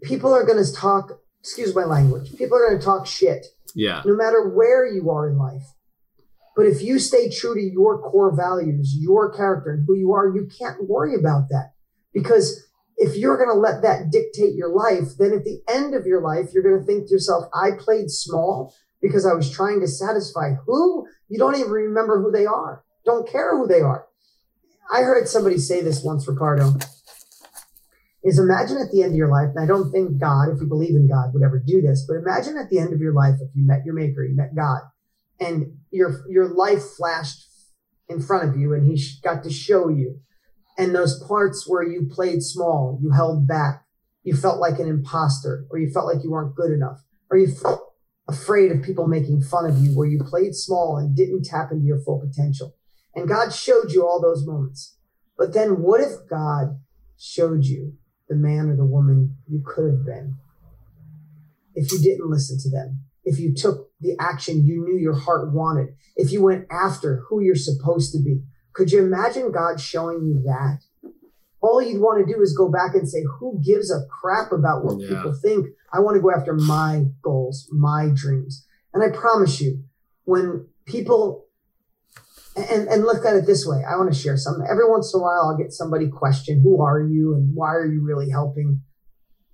People 0.03 0.33
are 0.33 0.45
going 0.45 0.63
to 0.63 0.74
talk, 0.74 1.19
excuse 1.39 1.74
my 1.74 1.86
language, 1.86 2.36
people 2.38 2.57
are 2.57 2.67
going 2.67 2.79
to 2.79 2.86
talk 2.86 3.07
shit. 3.07 3.45
Yeah. 3.75 4.01
No 4.05 4.15
matter 4.15 4.50
where 4.50 4.86
you 4.86 5.09
are 5.12 5.29
in 5.29 5.38
life. 5.38 5.63
But 6.57 6.65
if 6.65 6.81
you 6.81 6.97
stay 6.97 7.29
true 7.29 7.53
to 7.53 7.61
your 7.61 8.01
core 8.01 8.35
values, 8.35 8.97
your 8.99 9.31
character, 9.31 9.71
and 9.71 9.85
who 9.85 9.95
you 9.95 10.11
are, 10.13 10.27
you 10.27 10.49
can't 10.59 10.89
worry 10.89 11.13
about 11.13 11.49
that 11.49 11.73
because 12.11 12.65
if 12.97 13.15
you're 13.15 13.37
going 13.37 13.55
to 13.55 13.59
let 13.59 13.83
that 13.83 14.11
dictate 14.11 14.55
your 14.55 14.73
life, 14.73 15.09
then 15.19 15.33
at 15.33 15.43
the 15.43 15.61
end 15.69 15.93
of 15.93 16.07
your 16.07 16.19
life, 16.19 16.49
you're 16.51 16.63
going 16.63 16.79
to 16.79 16.83
think 16.83 17.07
to 17.07 17.13
yourself, 17.13 17.45
I 17.53 17.77
played 17.77 18.09
small 18.09 18.73
because 19.03 19.23
I 19.23 19.35
was 19.35 19.51
trying 19.51 19.81
to 19.81 19.87
satisfy 19.87 20.55
who? 20.65 21.05
You 21.29 21.37
don't 21.37 21.55
even 21.55 21.69
remember 21.69 22.23
who 22.23 22.31
they 22.31 22.47
are. 22.47 22.83
Don't 23.05 23.29
care 23.29 23.55
who 23.55 23.67
they 23.67 23.81
are. 23.81 24.07
I 24.91 25.01
heard 25.01 25.27
somebody 25.27 25.59
say 25.59 25.83
this 25.83 26.03
once, 26.03 26.27
Ricardo, 26.27 26.73
is 28.23 28.39
imagine 28.39 28.77
at 28.77 28.91
the 28.91 29.03
end 29.03 29.11
of 29.11 29.17
your 29.17 29.29
life, 29.29 29.49
and 29.55 29.63
I 29.63 29.67
don't 29.67 29.91
think 29.91 30.19
God, 30.19 30.49
if 30.49 30.59
you 30.59 30.65
believe 30.65 30.95
in 30.95 31.07
God, 31.07 31.35
would 31.35 31.43
ever 31.43 31.59
do 31.63 31.83
this, 31.83 32.03
but 32.07 32.15
imagine 32.15 32.57
at 32.57 32.71
the 32.71 32.79
end 32.79 32.93
of 32.93 32.99
your 32.99 33.13
life, 33.13 33.35
if 33.39 33.49
you 33.53 33.67
met 33.67 33.85
your 33.85 33.93
maker, 33.93 34.23
you 34.23 34.35
met 34.35 34.55
God, 34.55 34.81
and 35.39 35.77
your, 35.91 36.24
your 36.29 36.48
life 36.48 36.84
flashed 36.98 37.48
in 38.10 38.22
front 38.22 38.50
of 38.50 38.58
you 38.58 38.74
and 38.74 38.86
he 38.86 39.01
got 39.24 39.44
to 39.44 39.51
show 39.51 39.89
you 39.89 40.20
and 40.77 40.94
those 40.94 41.22
parts 41.24 41.67
where 41.67 41.84
you 41.84 42.08
played 42.10 42.44
small, 42.44 43.00
you 43.01 43.12
held 43.12 43.48
back, 43.48 43.84
you 44.24 44.36
felt 44.36 44.60
like 44.60 44.79
an 44.79 44.88
imposter, 44.88 45.65
or 45.72 45.79
you 45.79 45.89
felt 45.89 46.06
like 46.06 46.24
you 46.24 46.32
weren't 46.32 46.56
good 46.56 46.72
enough, 46.72 47.03
or 47.32 47.38
you 47.38 47.48
felt 47.48 47.82
afraid 48.27 48.72
of 48.72 48.84
people 48.84 49.08
making 49.08 49.41
fun 49.41 49.65
of 49.65 49.79
you, 49.79 49.98
where 49.98 50.08
you 50.08 50.20
played 50.24 50.53
small 50.53 50.98
and 50.98 51.15
didn't 51.15 51.46
tap 51.46 51.72
into 51.72 51.86
your 51.86 52.00
full 52.00 52.20
potential. 52.20 52.75
And 53.15 53.27
God 53.27 53.53
showed 53.53 53.91
you 53.91 54.06
all 54.06 54.22
those 54.22 54.46
moments. 54.46 54.98
But 55.38 55.53
then 55.53 55.82
what 55.82 56.01
if 56.01 56.27
God 56.29 56.79
showed 57.17 57.65
you 57.65 57.94
the 58.29 58.36
man 58.36 58.70
or 58.70 58.75
the 58.75 58.86
woman 58.86 59.38
you 59.48 59.63
could 59.65 59.89
have 59.89 60.06
been 60.06 60.36
if 61.74 61.91
you 61.91 62.00
didn't 62.00 62.29
listen 62.29 62.60
to 62.60 62.70
them? 62.70 63.06
If 63.29 63.39
you 63.39 63.53
took 63.53 63.89
the 64.00 64.15
action 64.22 64.65
you 64.65 64.86
knew 64.86 64.98
your 64.98 65.19
heart 65.25 65.53
wanted, 65.53 65.89
if 66.15 66.31
you 66.31 66.41
went 66.41 66.65
after 66.72 67.25
who 67.27 67.41
you're 67.41 67.55
supposed 67.55 68.13
to 68.13 68.19
be, 68.24 68.41
could 68.72 68.89
you 68.89 69.03
imagine 69.03 69.51
God 69.51 69.81
showing 69.81 70.24
you 70.24 70.41
that? 70.46 70.79
All 71.60 71.81
you'd 71.81 72.00
want 72.00 72.25
to 72.25 72.34
do 72.34 72.41
is 72.41 72.55
go 72.55 72.72
back 72.72 72.96
and 72.96 73.10
say, 73.10 73.24
who 73.38 73.60
gives 73.65 73.91
a 73.91 74.05
crap 74.07 74.53
about 74.53 74.86
what 74.86 75.01
yeah. 75.01 75.10
people 75.10 75.34
think? 75.34 75.67
I 75.91 76.00
want 76.00 76.15
to 76.15 76.22
go 76.22 76.31
after 76.31 76.53
my 76.53 77.05
goals, 77.22 77.67
my 77.72 78.10
dreams. 78.13 78.65
And 78.93 79.03
I 79.03 79.15
promise 79.15 79.60
you, 79.60 79.84
when 80.24 80.67
people, 80.86 81.48
and, 82.55 82.88
and 82.88 83.03
look 83.03 83.25
at 83.25 83.36
it 83.36 83.46
this 83.46 83.65
way, 83.67 83.84
I 83.84 83.98
want 83.98 84.13
to 84.13 84.17
share 84.17 84.38
something. 84.38 84.65
Every 84.69 84.89
once 84.89 85.13
in 85.13 85.19
a 85.19 85.24
while, 85.24 85.50
I'll 85.50 85.57
get 85.57 85.74
somebody 85.74 86.07
question, 86.07 86.62
who 86.62 86.81
are 86.81 87.01
you 87.01 87.34
and 87.36 87.53
why 87.53 87.75
are 87.75 87.91
you 87.91 88.01
really 88.01 88.29
helping? 88.29 88.81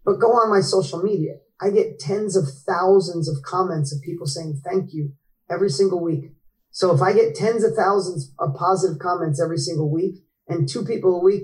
But 0.06 0.20
go 0.20 0.28
on 0.28 0.52
my 0.52 0.62
social 0.62 1.02
media. 1.02 1.36
I 1.62 1.70
get 1.70 2.00
tens 2.00 2.36
of 2.36 2.46
thousands 2.68 3.30
of 3.30 3.42
comments 3.44 3.94
of 3.94 4.02
people 4.02 4.28
saying 4.28 4.62
thank 4.64 4.94
you 4.94 5.14
every 5.50 5.70
single 5.70 6.02
week. 6.02 6.32
So 6.72 6.94
if 6.94 7.02
I 7.02 7.14
get 7.14 7.36
tens 7.36 7.64
of 7.64 7.76
thousands 7.76 8.34
of 8.40 8.56
positive 8.56 9.00
comments 9.00 9.42
every 9.42 9.58
single 9.58 9.92
week 9.92 10.16
and 10.48 10.68
two 10.68 10.84
people 10.84 11.16
a 11.16 11.24
week 11.24 11.44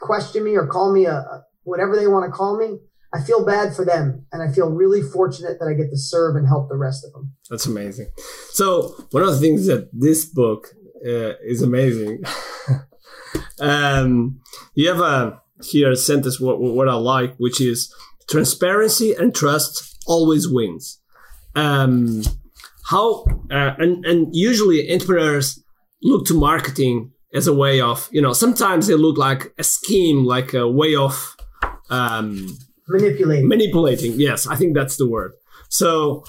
question 0.00 0.44
me 0.44 0.56
or 0.56 0.66
call 0.66 0.92
me 0.92 1.06
a, 1.06 1.44
whatever 1.62 1.96
they 1.96 2.06
want 2.06 2.30
to 2.30 2.36
call 2.36 2.58
me, 2.58 2.78
I 3.12 3.22
feel 3.22 3.44
bad 3.44 3.74
for 3.74 3.84
them. 3.84 4.26
And 4.32 4.42
I 4.42 4.52
feel 4.52 4.70
really 4.70 5.02
fortunate 5.02 5.58
that 5.58 5.66
I 5.66 5.74
get 5.74 5.90
to 5.90 5.96
serve 5.96 6.36
and 6.36 6.46
help 6.46 6.68
the 6.68 6.76
rest 6.76 7.04
of 7.04 7.12
them. 7.12 7.32
That's 7.48 7.66
amazing. 7.66 8.10
So 8.50 8.94
one 9.10 9.22
of 9.22 9.30
the 9.30 9.40
things 9.40 9.66
that 9.66 9.88
this 9.92 10.24
book 10.24 10.68
uh, 11.04 11.34
is 11.42 11.62
amazing. 11.62 12.22
um, 13.60 14.40
you 14.74 14.88
have 14.88 15.00
a 15.00 15.40
here 15.62 15.90
a 15.90 15.96
sentence 15.96 16.40
what, 16.40 16.60
what 16.60 16.88
I 16.88 16.94
like, 16.94 17.36
which 17.36 17.60
is 17.60 17.94
transparency 18.30 19.12
and 19.12 19.34
trust 19.34 19.96
always 20.06 20.48
wins. 20.48 21.00
Um, 21.54 22.22
how 22.90 23.24
uh, 23.50 23.74
and 23.78 24.04
and 24.04 24.28
usually 24.32 24.92
entrepreneurs 24.92 25.62
look 26.02 26.26
to 26.26 26.34
marketing 26.34 27.12
as 27.34 27.46
a 27.46 27.54
way 27.54 27.80
of 27.80 28.08
you 28.10 28.20
know 28.20 28.32
sometimes 28.32 28.86
they 28.86 28.94
look 28.94 29.16
like 29.16 29.52
a 29.58 29.64
scheme 29.64 30.24
like 30.24 30.54
a 30.54 30.68
way 30.68 30.94
of 30.94 31.36
um, 31.90 32.56
manipulating. 32.88 33.48
Manipulating 33.48 34.12
yes 34.14 34.46
i 34.46 34.56
think 34.56 34.74
that's 34.74 34.96
the 34.96 35.08
word. 35.08 35.32
So 35.68 36.24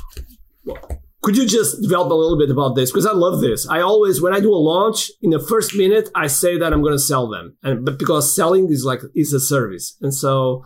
could 1.24 1.38
you 1.38 1.48
just 1.48 1.82
develop 1.82 2.12
a 2.12 2.16
little 2.16 2.38
bit 2.38 2.52
about 2.52 2.76
this? 2.76 2.92
Because 2.92 3.08
i 3.08 3.14
love 3.14 3.42
this. 3.42 3.68
I 3.68 3.82
always 3.82 4.22
when 4.22 4.34
i 4.34 4.40
do 4.40 4.54
a 4.54 4.64
launch 4.72 5.10
in 5.22 5.32
the 5.32 5.40
first 5.40 5.76
minute 5.76 6.10
i 6.16 6.28
say 6.28 6.58
that 6.58 6.74
i'm 6.74 6.82
going 6.82 6.94
to 6.94 7.00
sell 7.00 7.28
them. 7.28 7.58
And 7.64 7.86
but 7.86 7.98
because 7.98 8.36
selling 8.36 8.70
is 8.70 8.86
like 8.86 9.02
is 9.16 9.34
a 9.34 9.40
service. 9.40 9.98
And 10.02 10.14
so 10.14 10.64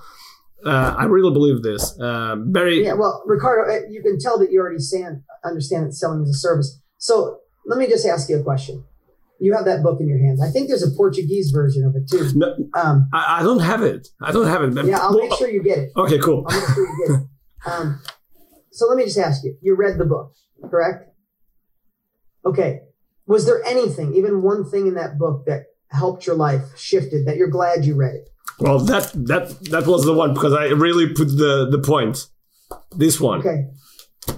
uh, 0.65 0.95
I 0.97 1.05
really 1.05 1.31
believe 1.31 1.61
this. 1.61 1.97
Uh, 1.99 2.35
very 2.39 2.83
yeah. 2.83 2.93
Well, 2.93 3.23
Ricardo, 3.25 3.71
uh, 3.71 3.87
you 3.89 4.01
can 4.01 4.19
tell 4.19 4.39
that 4.39 4.51
you 4.51 4.59
already 4.59 4.79
stand, 4.79 5.21
understand 5.43 5.87
that 5.87 5.93
selling 5.93 6.23
is 6.23 6.29
a 6.29 6.33
service. 6.33 6.81
So 6.97 7.39
let 7.65 7.77
me 7.77 7.87
just 7.87 8.05
ask 8.05 8.29
you 8.29 8.39
a 8.39 8.43
question. 8.43 8.83
You 9.39 9.53
have 9.53 9.65
that 9.65 9.83
book 9.83 9.99
in 9.99 10.07
your 10.07 10.17
hands. 10.17 10.41
I 10.41 10.49
think 10.49 10.69
there's 10.69 10.83
a 10.83 10.91
Portuguese 10.91 11.51
version 11.51 11.85
of 11.85 11.95
it 11.95 12.09
too. 12.09 12.31
No, 12.35 12.55
um, 12.73 13.09
I, 13.13 13.39
I, 13.39 13.43
don't 13.43 13.59
have 13.59 13.83
it. 13.83 14.07
I 14.21 14.31
don't 14.31 14.47
have 14.47 14.63
it. 14.63 14.85
Yeah, 14.85 14.99
I'll 14.99 15.17
make 15.17 15.33
sure 15.33 15.49
you 15.49 15.61
get 15.61 15.77
it. 15.77 15.91
Okay, 15.95 16.19
cool. 16.19 16.45
I'll 16.47 16.59
make 16.59 16.69
sure 16.69 16.87
you 16.87 17.07
get 17.07 17.15
it. 17.15 17.27
Um, 17.67 17.99
so 18.69 18.85
let 18.85 18.95
me 18.95 19.05
just 19.05 19.17
ask 19.17 19.43
you. 19.43 19.57
You 19.59 19.75
read 19.75 19.97
the 19.97 20.05
book, 20.05 20.33
correct? 20.69 21.09
Okay. 22.45 22.81
Was 23.25 23.47
there 23.47 23.63
anything, 23.65 24.13
even 24.13 24.43
one 24.43 24.69
thing 24.69 24.85
in 24.85 24.93
that 24.93 25.17
book 25.17 25.45
that 25.47 25.63
helped 25.89 26.27
your 26.27 26.35
life, 26.35 26.77
shifted, 26.77 27.25
that 27.25 27.37
you're 27.37 27.49
glad 27.49 27.85
you 27.85 27.95
read 27.95 28.13
it? 28.13 28.29
Well, 28.59 28.79
that 28.79 29.11
that 29.13 29.59
that 29.71 29.87
was 29.87 30.05
the 30.05 30.13
one 30.13 30.33
because 30.33 30.53
I 30.53 30.65
really 30.67 31.13
put 31.13 31.27
the 31.27 31.67
the 31.69 31.79
point. 31.79 32.27
This 32.95 33.19
one. 33.19 33.39
Okay. 33.39 33.67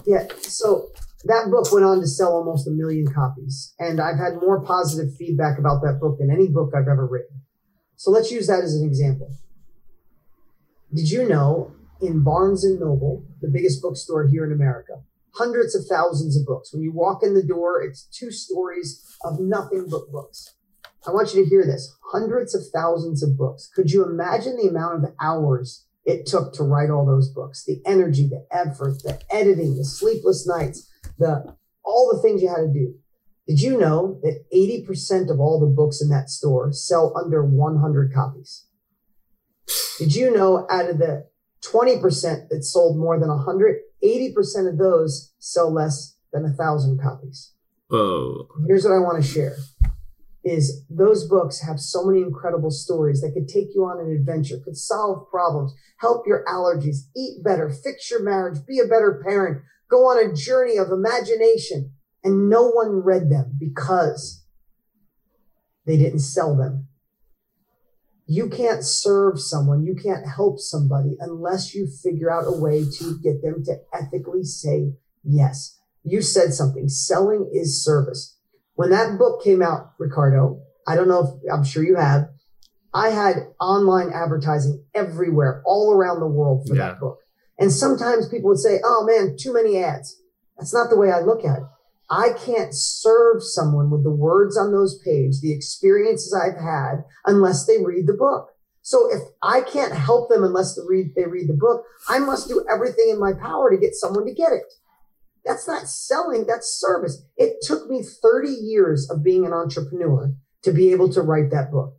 Yeah. 0.05 0.27
So 0.41 0.89
that 1.25 1.49
book 1.51 1.71
went 1.71 1.85
on 1.85 1.99
to 2.01 2.07
sell 2.07 2.33
almost 2.33 2.67
a 2.67 2.71
million 2.71 3.07
copies, 3.13 3.73
and 3.79 4.01
I've 4.01 4.17
had 4.17 4.35
more 4.35 4.61
positive 4.61 5.15
feedback 5.15 5.59
about 5.59 5.81
that 5.83 5.99
book 6.01 6.17
than 6.19 6.31
any 6.31 6.47
book 6.47 6.73
I've 6.75 6.87
ever 6.87 7.05
written. 7.05 7.41
So 7.95 8.11
let's 8.11 8.31
use 8.31 8.47
that 8.47 8.63
as 8.63 8.75
an 8.75 8.85
example. 8.85 9.29
Did 10.93 11.11
you 11.11 11.27
know 11.27 11.73
in 12.01 12.23
Barnes 12.23 12.63
and 12.63 12.79
Noble, 12.79 13.25
the 13.41 13.49
biggest 13.49 13.81
bookstore 13.81 14.27
here 14.27 14.45
in 14.45 14.51
America, 14.51 15.01
hundreds 15.35 15.75
of 15.75 15.85
thousands 15.85 16.37
of 16.37 16.45
books. 16.45 16.73
When 16.73 16.81
you 16.81 16.91
walk 16.91 17.23
in 17.23 17.33
the 17.33 17.43
door, 17.43 17.81
it's 17.81 18.03
two 18.03 18.31
stories 18.31 19.03
of 19.23 19.39
nothing 19.39 19.87
but 19.89 20.11
books. 20.11 20.55
I 21.05 21.11
want 21.11 21.33
you 21.33 21.43
to 21.43 21.49
hear 21.49 21.65
this 21.65 21.95
hundreds 22.11 22.55
of 22.55 22.61
thousands 22.73 23.23
of 23.23 23.37
books. 23.37 23.69
Could 23.73 23.91
you 23.91 24.05
imagine 24.05 24.57
the 24.57 24.69
amount 24.69 25.03
of 25.03 25.11
hours 25.21 25.85
it 26.05 26.25
took 26.25 26.53
to 26.53 26.63
write 26.63 26.89
all 26.89 27.05
those 27.05 27.29
books? 27.29 27.63
The 27.65 27.81
energy, 27.85 28.27
the 28.27 28.45
effort, 28.51 29.03
the 29.03 29.19
editing, 29.29 29.77
the 29.77 29.85
sleepless 29.85 30.47
nights, 30.47 30.89
the 31.17 31.55
all 31.83 32.11
the 32.13 32.21
things 32.21 32.41
you 32.41 32.49
had 32.49 32.67
to 32.67 32.73
do. 32.73 32.95
Did 33.47 33.61
you 33.61 33.77
know 33.77 34.19
that 34.23 34.43
80% 34.53 35.31
of 35.31 35.39
all 35.39 35.59
the 35.59 35.73
books 35.73 36.01
in 36.01 36.09
that 36.09 36.29
store 36.29 36.73
sell 36.73 37.13
under 37.15 37.45
100 37.45 38.13
copies? 38.13 38.65
Did 39.97 40.15
you 40.15 40.31
know 40.31 40.67
out 40.69 40.89
of 40.89 40.97
the 40.97 41.27
20% 41.63 42.49
that 42.49 42.63
sold 42.63 42.97
more 42.97 43.17
than 43.17 43.29
100, 43.29 43.77
80% 44.03 44.69
of 44.69 44.77
those 44.77 45.33
sell 45.39 45.71
less 45.71 46.17
than 46.33 46.43
a 46.45 46.51
thousand 46.51 47.01
copies? 47.01 47.53
Oh. 47.89 48.47
Here's 48.67 48.83
what 48.83 48.93
I 48.93 48.99
want 48.99 49.23
to 49.23 49.27
share 49.27 49.55
is 50.47 50.85
those 50.89 51.27
books 51.27 51.61
have 51.61 51.79
so 51.79 52.05
many 52.05 52.21
incredible 52.21 52.71
stories 52.71 53.21
that 53.21 53.33
could 53.33 53.47
take 53.47 53.75
you 53.75 53.83
on 53.83 53.99
an 53.99 54.11
adventure, 54.11 54.57
could 54.63 54.77
solve 54.77 55.29
problems, 55.29 55.73
help 55.99 56.25
your 56.25 56.45
allergies, 56.45 57.09
eat 57.15 57.43
better, 57.43 57.69
fix 57.69 58.09
your 58.09 58.23
marriage, 58.23 58.65
be 58.65 58.79
a 58.79 58.87
better 58.87 59.21
parent, 59.27 59.61
go 59.89 60.05
on 60.05 60.17
a 60.17 60.33
journey 60.33 60.77
of 60.77 60.91
imagination. 60.91 61.91
And 62.23 62.49
no 62.49 62.69
one 62.69 63.03
read 63.03 63.29
them 63.29 63.57
because 63.59 64.43
they 65.85 65.97
didn't 65.97 66.19
sell 66.19 66.55
them. 66.57 66.87
you 68.27 68.49
can't 68.49 68.83
serve 68.83 69.39
someone, 69.39 69.85
you 69.85 69.95
can't 69.95 70.27
help 70.27 70.59
somebody 70.59 71.15
unless 71.19 71.73
you 71.73 71.87
figure 71.87 72.29
out 72.29 72.43
a 72.45 72.51
way 72.51 72.83
to 72.83 73.17
get 73.23 73.41
them 73.41 73.63
to 73.63 73.77
ethically 73.93 74.43
say 74.43 74.93
yes. 75.23 75.79
You 76.03 76.21
said 76.21 76.53
something. 76.53 76.89
Selling 76.89 77.49
is 77.53 77.83
service. 77.83 78.36
When 78.77 78.91
that 78.91 79.17
book 79.17 79.43
came 79.43 79.63
out, 79.63 79.93
Ricardo, 79.97 80.61
I 80.87 80.95
don't 80.95 81.07
know 81.07 81.41
if 81.43 81.51
I'm 81.51 81.63
sure 81.63 81.83
you 81.83 81.95
have, 81.95 82.29
I 82.93 83.09
had 83.09 83.47
online 83.59 84.11
advertising 84.13 84.85
everywhere, 84.93 85.63
all 85.65 85.91
around 85.91 86.19
the 86.19 86.27
world 86.27 86.67
for 86.67 86.75
yeah. 86.75 86.89
that 86.89 86.99
book. 86.99 87.17
And 87.57 87.71
sometimes 87.71 88.29
people 88.29 88.49
would 88.49 88.59
say, 88.59 88.79
oh 88.83 89.03
man, 89.03 89.35
too 89.35 89.51
many 89.51 89.83
ads. 89.83 90.21
That's 90.59 90.75
not 90.75 90.91
the 90.91 90.95
way 90.95 91.11
I 91.11 91.21
look 91.21 91.43
at 91.43 91.57
it. 91.57 91.63
I 92.11 92.29
can't 92.37 92.71
serve 92.71 93.41
someone 93.41 93.89
with 93.89 94.03
the 94.03 94.11
words 94.11 94.55
on 94.55 94.71
those 94.71 94.99
pages, 94.99 95.41
the 95.41 95.53
experiences 95.53 96.31
I've 96.31 96.61
had, 96.61 97.03
unless 97.25 97.65
they 97.65 97.83
read 97.83 98.05
the 98.05 98.13
book. 98.13 98.49
So 98.83 99.11
if 99.11 99.23
I 99.41 99.61
can't 99.61 99.93
help 99.93 100.29
them 100.29 100.43
unless 100.43 100.75
they 100.75 100.83
read, 100.87 101.13
they 101.15 101.25
read 101.25 101.49
the 101.49 101.57
book, 101.59 101.83
I 102.07 102.19
must 102.19 102.47
do 102.47 102.63
everything 102.71 103.09
in 103.09 103.19
my 103.19 103.33
power 103.33 103.71
to 103.71 103.77
get 103.77 103.95
someone 103.95 104.27
to 104.27 104.33
get 104.33 104.53
it. 104.53 104.71
That's 105.47 105.67
not 105.67 105.87
selling, 105.87 106.45
that's 106.45 106.77
service. 106.77 107.23
It 107.37 107.57
took 107.61 107.89
me 107.89 108.03
30 108.03 108.49
years 108.49 109.09
of 109.09 109.23
being 109.23 109.45
an 109.45 109.53
entrepreneur 109.53 110.33
to 110.63 110.71
be 110.73 110.91
able 110.91 111.09
to 111.13 111.21
write 111.21 111.51
that 111.51 111.71
book. 111.71 111.93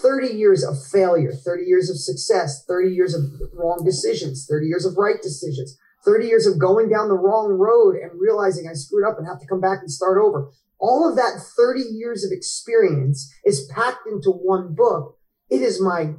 30 0.00 0.28
years 0.28 0.64
of 0.64 0.82
failure, 0.82 1.32
30 1.32 1.64
years 1.64 1.90
of 1.90 1.98
success, 1.98 2.64
30 2.66 2.94
years 2.94 3.14
of 3.14 3.24
wrong 3.52 3.82
decisions, 3.84 4.46
30 4.48 4.66
years 4.66 4.86
of 4.86 4.96
right 4.96 5.20
decisions, 5.22 5.76
30 6.06 6.26
years 6.26 6.46
of 6.46 6.58
going 6.58 6.88
down 6.88 7.08
the 7.08 7.18
wrong 7.18 7.52
road 7.52 7.94
and 7.96 8.18
realizing 8.18 8.66
I 8.66 8.72
screwed 8.72 9.06
up 9.06 9.18
and 9.18 9.26
have 9.26 9.40
to 9.40 9.46
come 9.46 9.60
back 9.60 9.80
and 9.80 9.90
start 9.90 10.16
over. 10.18 10.50
All 10.80 11.06
of 11.08 11.16
that 11.16 11.40
30 11.56 11.82
years 11.82 12.24
of 12.24 12.32
experience 12.32 13.30
is 13.44 13.70
packed 13.74 14.06
into 14.10 14.30
one 14.30 14.74
book. 14.74 15.18
It 15.50 15.60
is 15.60 15.80
my 15.80 16.14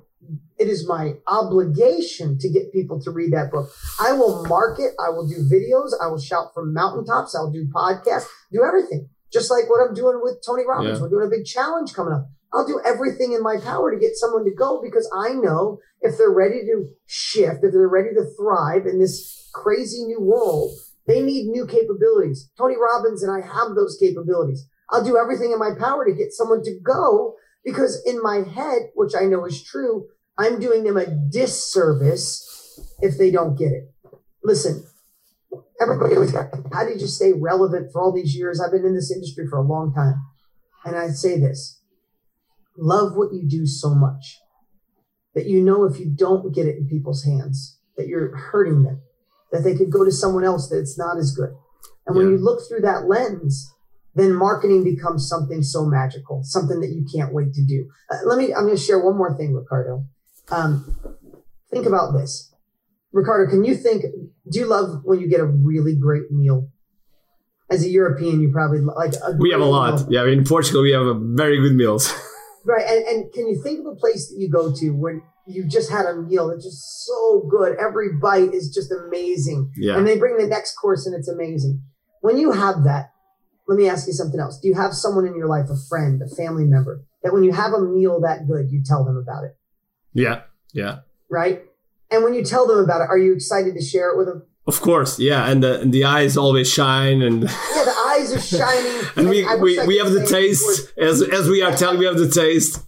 it 0.57 0.67
is 0.67 0.87
my 0.87 1.13
obligation 1.27 2.37
to 2.39 2.49
get 2.49 2.71
people 2.71 3.01
to 3.01 3.11
read 3.11 3.33
that 3.33 3.51
book. 3.51 3.69
I 3.99 4.13
will 4.13 4.45
market, 4.47 4.93
I 4.99 5.09
will 5.09 5.27
do 5.27 5.47
videos, 5.51 5.91
I 6.01 6.07
will 6.07 6.19
shout 6.19 6.53
from 6.53 6.73
mountaintops, 6.73 7.35
I'll 7.35 7.51
do 7.51 7.67
podcasts, 7.67 8.27
do 8.51 8.63
everything. 8.63 9.09
Just 9.31 9.51
like 9.51 9.69
what 9.69 9.85
I'm 9.85 9.93
doing 9.93 10.19
with 10.21 10.41
Tony 10.45 10.63
Robbins. 10.65 10.99
Yeah. 10.99 11.03
We're 11.03 11.09
doing 11.09 11.27
a 11.27 11.29
big 11.29 11.45
challenge 11.45 11.93
coming 11.93 12.13
up. 12.13 12.29
I'll 12.53 12.65
do 12.65 12.79
everything 12.85 13.33
in 13.33 13.43
my 13.43 13.57
power 13.61 13.91
to 13.91 13.99
get 13.99 14.15
someone 14.15 14.45
to 14.45 14.51
go 14.51 14.81
because 14.81 15.11
I 15.13 15.33
know 15.33 15.79
if 15.99 16.17
they're 16.17 16.31
ready 16.31 16.61
to 16.61 16.87
shift, 17.05 17.63
if 17.63 17.73
they're 17.73 17.89
ready 17.89 18.13
to 18.15 18.23
thrive 18.37 18.85
in 18.85 18.99
this 18.99 19.49
crazy 19.53 20.05
new 20.05 20.21
world, 20.21 20.71
they 21.05 21.21
need 21.21 21.47
new 21.47 21.67
capabilities. 21.67 22.49
Tony 22.57 22.75
Robbins 22.77 23.23
and 23.23 23.31
I 23.31 23.45
have 23.45 23.75
those 23.75 23.97
capabilities. 23.99 24.67
I'll 24.89 25.03
do 25.03 25.17
everything 25.17 25.51
in 25.51 25.59
my 25.59 25.71
power 25.77 26.05
to 26.05 26.13
get 26.13 26.31
someone 26.31 26.63
to 26.63 26.79
go 26.81 27.35
because 27.65 28.01
in 28.05 28.21
my 28.21 28.43
head, 28.47 28.91
which 28.93 29.13
I 29.19 29.25
know 29.25 29.45
is 29.45 29.61
true, 29.63 30.07
I'm 30.37 30.59
doing 30.59 30.83
them 30.83 30.97
a 30.97 31.05
disservice 31.05 32.79
if 32.99 33.17
they 33.17 33.31
don't 33.31 33.57
get 33.57 33.71
it. 33.71 33.91
Listen, 34.43 34.85
everybody 35.81 36.17
was, 36.17 36.33
how 36.33 36.85
did 36.85 37.01
you 37.01 37.07
stay 37.07 37.31
relevant 37.33 37.91
for 37.91 38.01
all 38.01 38.13
these 38.13 38.35
years? 38.35 38.61
I've 38.61 38.71
been 38.71 38.85
in 38.85 38.95
this 38.95 39.11
industry 39.11 39.47
for 39.49 39.57
a 39.57 39.67
long 39.67 39.93
time. 39.93 40.15
And 40.85 40.95
I 40.95 41.09
say 41.09 41.39
this 41.39 41.81
love 42.77 43.15
what 43.15 43.33
you 43.33 43.47
do 43.47 43.65
so 43.65 43.95
much 43.95 44.39
that 45.33 45.45
you 45.45 45.61
know 45.61 45.83
if 45.83 45.99
you 45.99 46.13
don't 46.13 46.53
get 46.53 46.65
it 46.65 46.77
in 46.77 46.87
people's 46.87 47.23
hands, 47.23 47.79
that 47.97 48.07
you're 48.07 48.35
hurting 48.35 48.83
them, 48.83 49.01
that 49.51 49.63
they 49.63 49.75
could 49.75 49.91
go 49.91 50.03
to 50.05 50.11
someone 50.11 50.43
else 50.43 50.69
that's 50.69 50.97
not 50.97 51.17
as 51.17 51.31
good. 51.31 51.49
And 52.07 52.15
yeah. 52.15 52.23
when 52.23 52.31
you 52.31 52.37
look 52.37 52.61
through 52.67 52.81
that 52.81 53.07
lens, 53.07 53.71
then 54.15 54.33
marketing 54.33 54.83
becomes 54.83 55.27
something 55.27 55.61
so 55.61 55.85
magical, 55.85 56.41
something 56.43 56.79
that 56.79 56.91
you 56.91 57.05
can't 57.13 57.33
wait 57.33 57.53
to 57.53 57.65
do. 57.65 57.89
Uh, 58.09 58.25
let 58.25 58.37
me, 58.37 58.53
I'm 58.53 58.65
going 58.65 58.77
to 58.77 58.81
share 58.81 59.03
one 59.03 59.17
more 59.17 59.37
thing, 59.37 59.53
Ricardo. 59.53 60.05
Um, 60.51 60.97
think 61.71 61.85
about 61.85 62.13
this. 62.13 62.53
Ricardo, 63.11 63.49
can 63.49 63.63
you 63.63 63.75
think, 63.75 64.03
do 64.49 64.59
you 64.59 64.65
love 64.65 65.01
when 65.03 65.19
you 65.19 65.29
get 65.29 65.39
a 65.39 65.45
really 65.45 65.95
great 65.95 66.31
meal? 66.31 66.69
As 67.69 67.83
a 67.83 67.89
European, 67.89 68.41
you 68.41 68.51
probably 68.51 68.79
like. 68.79 69.13
we 69.39 69.51
have 69.51 69.61
a 69.61 69.65
lot. 69.65 70.01
Meal. 70.01 70.27
Yeah, 70.27 70.31
in 70.31 70.43
Portugal, 70.43 70.83
we 70.83 70.91
have 70.91 71.05
very 71.19 71.59
good 71.59 71.75
meals. 71.75 72.13
Right. 72.65 72.85
And, 72.87 73.05
and 73.05 73.33
can 73.33 73.47
you 73.47 73.61
think 73.61 73.81
of 73.81 73.85
a 73.85 73.95
place 73.95 74.29
that 74.29 74.39
you 74.39 74.49
go 74.49 74.73
to 74.73 74.89
when 74.89 75.21
you 75.45 75.67
just 75.67 75.91
had 75.91 76.05
a 76.05 76.15
meal 76.15 76.49
that's 76.49 76.65
just 76.65 77.05
so 77.05 77.47
good? 77.49 77.77
Every 77.79 78.13
bite 78.19 78.53
is 78.53 78.73
just 78.73 78.91
amazing. 78.91 79.71
Yeah. 79.77 79.97
And 79.97 80.07
they 80.07 80.17
bring 80.17 80.37
the 80.37 80.47
next 80.47 80.75
course 80.75 81.05
and 81.05 81.15
it's 81.15 81.27
amazing. 81.27 81.83
When 82.21 82.37
you 82.37 82.51
have 82.51 82.83
that, 82.85 83.11
let 83.67 83.77
me 83.77 83.87
ask 83.87 84.07
you 84.07 84.13
something 84.13 84.39
else. 84.39 84.59
Do 84.59 84.67
you 84.67 84.73
have 84.73 84.93
someone 84.93 85.25
in 85.27 85.35
your 85.35 85.47
life, 85.47 85.69
a 85.69 85.77
friend, 85.89 86.21
a 86.21 86.35
family 86.35 86.65
member, 86.65 87.03
that 87.23 87.33
when 87.33 87.43
you 87.43 87.51
have 87.51 87.73
a 87.73 87.81
meal 87.81 88.19
that 88.21 88.47
good, 88.47 88.71
you 88.71 88.81
tell 88.83 89.03
them 89.05 89.17
about 89.17 89.43
it? 89.43 89.55
Yeah. 90.15 90.41
Yeah. 90.73 90.99
Right. 91.29 91.63
And 92.09 92.23
when 92.23 92.33
you 92.33 92.43
tell 92.43 92.65
them 92.65 92.79
about 92.79 93.01
it, 93.01 93.09
are 93.09 93.17
you 93.17 93.33
excited 93.33 93.75
to 93.75 93.81
share 93.81 94.09
it 94.09 94.17
with 94.17 94.27
them? 94.27 94.43
Of 94.67 94.81
course, 94.81 95.19
yeah, 95.19 95.47
and 95.47 95.61
the 95.61 95.79
and 95.79 95.93
the 95.93 96.05
eyes 96.05 96.37
always 96.37 96.67
shine, 96.67 97.21
and 97.21 97.43
yeah, 97.43 97.83
the 97.83 97.95
eyes 98.07 98.33
are 98.33 98.41
shining. 98.41 98.99
and, 99.15 99.17
and 99.17 99.29
we 99.29 99.45
we, 99.57 99.85
we 99.85 99.97
have 99.97 100.11
the 100.11 100.25
taste 100.25 100.91
as 100.97 101.21
as 101.21 101.47
we 101.47 101.61
are 101.61 101.71
telling, 101.71 101.99
we 101.99 102.05
have 102.05 102.17
the 102.17 102.29
taste. 102.29 102.83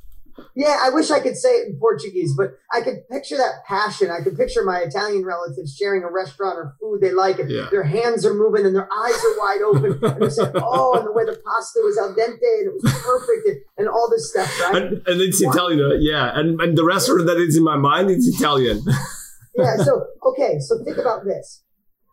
Yeah, 0.57 0.79
I 0.81 0.89
wish 0.89 1.11
I 1.11 1.19
could 1.19 1.37
say 1.37 1.49
it 1.49 1.67
in 1.67 1.79
Portuguese, 1.79 2.33
but 2.35 2.57
I 2.73 2.81
could 2.81 3.07
picture 3.11 3.37
that 3.37 3.63
passion. 3.67 4.09
I 4.09 4.23
could 4.23 4.35
picture 4.35 4.63
my 4.65 4.79
Italian 4.79 5.23
relatives 5.23 5.75
sharing 5.77 6.01
a 6.01 6.11
restaurant 6.11 6.57
or 6.57 6.75
food 6.81 6.99
they 6.99 7.11
like, 7.11 7.37
and 7.37 7.51
yeah. 7.51 7.67
their 7.69 7.83
hands 7.83 8.25
are 8.25 8.33
moving 8.33 8.65
and 8.65 8.75
their 8.75 8.89
eyes 8.91 9.13
are 9.23 9.37
wide 9.37 9.61
open. 9.61 9.99
and 10.01 10.21
they 10.21 10.29
say, 10.29 10.49
"Oh," 10.55 10.97
and 10.97 11.05
the 11.05 11.11
way 11.11 11.25
the 11.25 11.39
pasta 11.45 11.79
was 11.83 11.97
al 11.99 12.09
dente 12.09 12.41
and 12.41 12.67
it 12.67 12.73
was 12.73 12.91
perfect, 13.05 13.47
and, 13.47 13.57
and 13.77 13.87
all 13.87 14.09
this 14.09 14.31
stuff, 14.31 14.49
right? 14.61 14.81
And, 14.81 14.93
and 15.05 15.21
it's 15.21 15.45
what? 15.45 15.55
Italian, 15.55 15.79
uh, 15.79 15.95
yeah. 15.99 16.31
And 16.33 16.59
and 16.59 16.75
the 16.75 16.83
restaurant 16.83 17.27
that 17.27 17.37
is 17.37 17.55
in 17.55 17.63
my 17.63 17.77
mind, 17.77 18.09
it's 18.09 18.27
Italian. 18.27 18.81
yeah. 19.55 19.77
So 19.77 20.07
okay, 20.25 20.57
so 20.59 20.83
think 20.83 20.97
about 20.97 21.23
this 21.23 21.61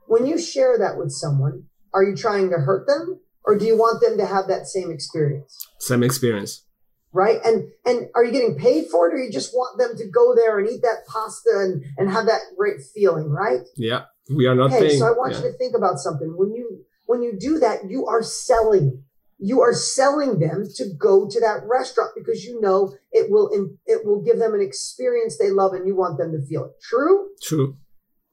when 0.06 0.26
you 0.26 0.38
share 0.38 0.78
that 0.78 0.98
with 0.98 1.10
someone, 1.10 1.64
are 1.92 2.02
you 2.02 2.16
trying 2.16 2.50
to 2.50 2.56
hurt 2.56 2.86
them 2.86 3.20
or 3.44 3.56
do 3.58 3.64
you 3.64 3.76
want 3.76 4.00
them 4.00 4.16
to 4.18 4.26
have 4.26 4.48
that 4.48 4.66
same 4.66 4.90
experience? 4.90 5.66
Same 5.78 6.02
experience. 6.02 6.63
Right. 7.14 7.38
And 7.44 7.70
and 7.86 8.08
are 8.14 8.24
you 8.24 8.32
getting 8.32 8.58
paid 8.58 8.88
for 8.90 9.08
it 9.08 9.14
or 9.14 9.18
you 9.18 9.30
just 9.30 9.54
want 9.54 9.78
them 9.78 9.96
to 9.96 10.10
go 10.10 10.34
there 10.34 10.58
and 10.58 10.68
eat 10.68 10.82
that 10.82 11.06
pasta 11.06 11.50
and, 11.54 11.84
and 11.96 12.10
have 12.10 12.26
that 12.26 12.40
great 12.58 12.80
feeling, 12.94 13.30
right? 13.30 13.60
Yeah. 13.76 14.02
We 14.28 14.46
are 14.46 14.54
not 14.54 14.72
okay, 14.72 14.88
paying. 14.88 14.98
So 14.98 15.06
I 15.06 15.12
want 15.12 15.32
yeah. 15.32 15.42
you 15.42 15.52
to 15.52 15.58
think 15.58 15.76
about 15.76 15.98
something. 15.98 16.34
When 16.36 16.52
you 16.52 16.84
when 17.06 17.22
you 17.22 17.38
do 17.38 17.58
that, 17.60 17.88
you 17.88 18.06
are 18.06 18.22
selling. 18.22 19.04
You 19.38 19.60
are 19.60 19.74
selling 19.74 20.38
them 20.40 20.66
to 20.76 20.86
go 20.98 21.28
to 21.28 21.40
that 21.40 21.62
restaurant 21.64 22.12
because 22.16 22.44
you 22.44 22.60
know 22.60 22.94
it 23.12 23.30
will 23.30 23.50
it 23.86 24.04
will 24.04 24.22
give 24.22 24.38
them 24.38 24.54
an 24.54 24.60
experience 24.60 25.38
they 25.38 25.50
love 25.50 25.72
and 25.72 25.86
you 25.86 25.94
want 25.94 26.18
them 26.18 26.32
to 26.32 26.44
feel 26.46 26.64
it. 26.64 26.72
True? 26.82 27.28
True 27.42 27.76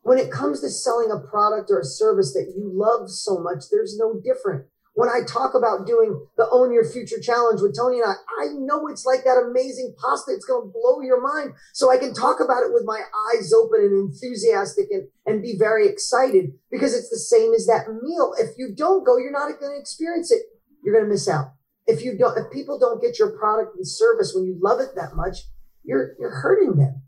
when 0.03 0.17
it 0.17 0.31
comes 0.31 0.61
to 0.61 0.69
selling 0.69 1.11
a 1.11 1.19
product 1.19 1.69
or 1.69 1.79
a 1.79 1.85
service 1.85 2.33
that 2.33 2.53
you 2.55 2.71
love 2.73 3.09
so 3.09 3.39
much, 3.39 3.65
there's 3.71 3.97
no 3.97 4.19
different. 4.23 4.65
When 4.93 5.07
I 5.07 5.21
talk 5.25 5.55
about 5.55 5.87
doing 5.87 6.27
the 6.35 6.47
Own 6.51 6.73
Your 6.73 6.83
Future 6.83 7.19
Challenge 7.19 7.61
with 7.61 7.77
Tony 7.77 7.99
and 7.99 8.11
I, 8.11 8.43
I 8.43 8.47
know 8.51 8.87
it's 8.87 9.05
like 9.05 9.23
that 9.23 9.39
amazing 9.39 9.95
pasta. 9.97 10.33
It's 10.33 10.45
going 10.45 10.67
to 10.67 10.73
blow 10.73 11.01
your 11.01 11.21
mind. 11.21 11.53
So 11.73 11.89
I 11.89 11.97
can 11.97 12.13
talk 12.13 12.41
about 12.41 12.63
it 12.63 12.73
with 12.73 12.83
my 12.85 12.99
eyes 13.31 13.53
open 13.53 13.79
and 13.79 14.11
enthusiastic 14.11 14.87
and, 14.91 15.07
and 15.25 15.41
be 15.41 15.55
very 15.57 15.87
excited 15.87 16.51
because 16.69 16.93
it's 16.93 17.09
the 17.09 17.17
same 17.17 17.53
as 17.53 17.65
that 17.67 17.87
meal. 18.03 18.33
If 18.37 18.57
you 18.57 18.75
don't 18.75 19.05
go, 19.05 19.17
you're 19.17 19.31
not 19.31 19.47
going 19.59 19.73
to 19.73 19.79
experience 19.79 20.29
it. 20.29 20.41
You're 20.83 20.93
going 20.93 21.05
to 21.05 21.11
miss 21.11 21.29
out. 21.29 21.53
If 21.87 22.03
you 22.03 22.17
don't, 22.17 22.37
if 22.37 22.51
people 22.51 22.77
don't 22.77 23.01
get 23.01 23.17
your 23.17 23.31
product 23.37 23.77
and 23.77 23.87
service 23.87 24.33
when 24.35 24.45
you 24.45 24.57
love 24.61 24.81
it 24.81 24.95
that 24.95 25.15
much, 25.15 25.45
you're, 25.83 26.15
you're 26.19 26.41
hurting 26.41 26.75
them. 26.75 27.01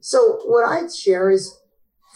So 0.00 0.40
what 0.44 0.68
I'd 0.68 0.92
share 0.92 1.30
is 1.30 1.56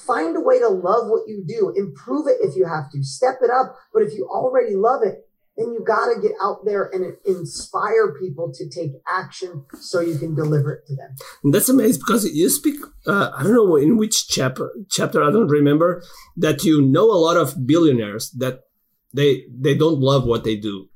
Find 0.06 0.36
a 0.36 0.40
way 0.40 0.58
to 0.58 0.68
love 0.68 1.08
what 1.08 1.28
you 1.28 1.44
do. 1.46 1.72
Improve 1.76 2.26
it 2.26 2.38
if 2.40 2.56
you 2.56 2.66
have 2.66 2.90
to. 2.92 3.02
Step 3.02 3.36
it 3.42 3.50
up. 3.50 3.76
But 3.92 4.02
if 4.02 4.14
you 4.14 4.28
already 4.28 4.74
love 4.74 5.02
it, 5.04 5.26
then 5.56 5.72
you 5.72 5.84
got 5.86 6.06
to 6.06 6.20
get 6.20 6.32
out 6.42 6.64
there 6.64 6.90
and 6.92 7.14
inspire 7.26 8.14
people 8.18 8.52
to 8.54 8.68
take 8.68 8.92
action 9.06 9.64
so 9.74 10.00
you 10.00 10.18
can 10.18 10.34
deliver 10.34 10.72
it 10.72 10.86
to 10.86 10.96
them. 10.96 11.14
That's 11.52 11.68
amazing 11.68 12.00
because 12.06 12.24
you 12.24 12.48
speak, 12.48 12.76
uh, 13.06 13.30
I 13.36 13.42
don't 13.42 13.54
know 13.54 13.76
in 13.76 13.96
which 13.96 14.28
chapter, 14.28 14.70
chapter, 14.90 15.22
I 15.22 15.30
don't 15.30 15.48
remember, 15.48 16.02
that 16.36 16.64
you 16.64 16.80
know 16.80 17.04
a 17.04 17.20
lot 17.20 17.36
of 17.36 17.66
billionaires 17.66 18.30
that 18.38 18.60
they, 19.12 19.44
they 19.54 19.74
don't 19.74 20.00
love 20.00 20.24
what 20.24 20.44
they 20.44 20.56
do. 20.56 20.88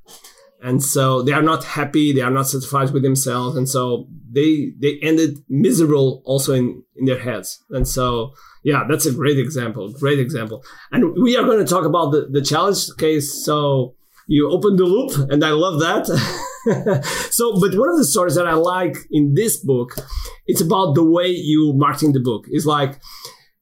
And 0.59 0.83
so 0.83 1.21
they 1.21 1.33
are 1.33 1.43
not 1.43 1.63
happy. 1.63 2.11
They 2.11 2.21
are 2.21 2.31
not 2.31 2.47
satisfied 2.47 2.89
with 2.89 3.03
themselves. 3.03 3.55
And 3.55 3.69
so 3.69 4.07
they, 4.31 4.71
they 4.79 4.97
ended 5.03 5.37
miserable 5.47 6.23
also 6.25 6.53
in, 6.53 6.83
in 6.95 7.05
their 7.05 7.19
heads. 7.19 7.63
And 7.69 7.87
so 7.87 8.33
yeah, 8.67 8.83
that's 8.85 9.05
a 9.05 9.13
great 9.13 9.39
example. 9.39 9.93
Great 9.93 10.19
example. 10.19 10.61
And 10.91 11.13
we 11.23 11.37
are 11.37 11.45
going 11.45 11.65
to 11.65 11.65
talk 11.65 11.85
about 11.85 12.11
the, 12.11 12.27
the 12.29 12.41
challenge 12.41 12.89
case. 12.97 13.45
So 13.45 13.95
you 14.27 14.51
open 14.51 14.75
the 14.75 14.83
loop, 14.83 15.31
and 15.31 15.41
I 15.45 15.51
love 15.51 15.79
that. 15.79 16.05
so, 17.31 17.61
but 17.61 17.77
one 17.79 17.87
of 17.87 17.97
the 17.97 18.03
stories 18.03 18.35
that 18.35 18.45
I 18.45 18.55
like 18.55 18.97
in 19.09 19.35
this 19.35 19.55
book, 19.55 19.95
it's 20.47 20.59
about 20.59 20.95
the 20.95 21.03
way 21.05 21.27
you 21.27 21.75
marketing 21.77 22.11
the 22.11 22.19
book. 22.19 22.43
It's 22.49 22.65
like 22.65 22.99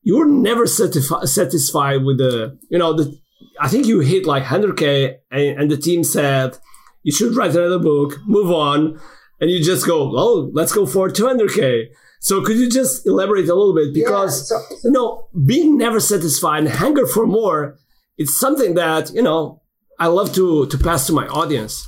you're 0.01 0.27
never 0.27 0.65
satisfi- 0.65 1.27
satisfied 1.27 2.03
with 2.03 2.17
the, 2.17 2.57
you 2.71 2.79
know, 2.79 2.93
the. 2.93 3.15
I 3.61 3.67
think 3.67 3.85
you 3.85 3.99
hit 3.99 4.25
like 4.25 4.45
100k, 4.45 5.17
and, 5.29 5.59
and 5.59 5.69
the 5.69 5.77
team 5.77 6.03
said 6.03 6.57
you 7.03 7.11
should 7.11 7.35
write 7.35 7.55
another 7.55 7.77
book, 7.77 8.17
move 8.25 8.49
on, 8.49 8.99
and 9.39 9.51
you 9.51 9.63
just 9.63 9.85
go, 9.85 10.17
oh, 10.17 10.49
let's 10.51 10.73
go 10.73 10.87
for 10.87 11.09
200k 11.09 11.89
So 12.25 12.41
could 12.41 12.57
you 12.57 12.67
just 12.67 13.05
elaborate 13.05 13.47
a 13.49 13.53
little 13.53 13.75
bit 13.75 13.93
because 13.93 14.49
yeah, 14.49 14.57
so, 14.57 14.75
so, 14.75 14.87
you 14.87 14.91
know 14.91 15.27
being 15.45 15.77
never 15.77 15.99
satisfied 15.99 16.63
and 16.63 16.69
hunger 16.69 17.05
for 17.05 17.27
more, 17.27 17.77
it's 18.17 18.35
something 18.35 18.73
that 18.73 19.11
you 19.11 19.21
know 19.21 19.61
I 19.99 20.07
love 20.07 20.33
to 20.33 20.65
to 20.65 20.77
pass 20.79 21.05
to 21.05 21.13
my 21.13 21.27
audience. 21.27 21.87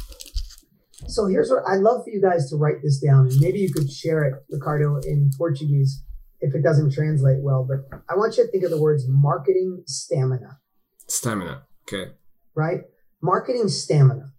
So 1.08 1.26
here's 1.26 1.50
what 1.50 1.63
I'd 1.67 1.80
love 1.80 2.04
for 2.04 2.12
you 2.12 2.21
guys 2.21 2.52
to 2.52 2.56
write 2.56 2.84
this 2.84 3.00
down, 3.00 3.26
and 3.30 3.39
maybe 3.39 3.58
you 3.58 3.73
could 3.73 3.91
share 3.91 4.26
it, 4.26 4.36
Ricardo, 4.52 4.97
in 5.08 5.32
Portuguese 5.36 6.04
if 6.39 6.54
it 6.54 6.62
doesn't 6.62 6.93
translate 6.93 7.41
well. 7.41 7.65
But 7.67 8.00
I 8.08 8.15
want 8.15 8.38
you 8.38 8.45
to 8.45 8.52
think 8.52 8.63
of 8.63 8.69
the 8.69 8.80
words 8.80 9.06
marketing 9.08 9.82
stamina. 9.88 10.60
Stamina. 11.08 11.63
Okay. 11.88 12.12
Right? 12.54 12.82
Marketing 13.23 13.69
stamina. 13.69 14.34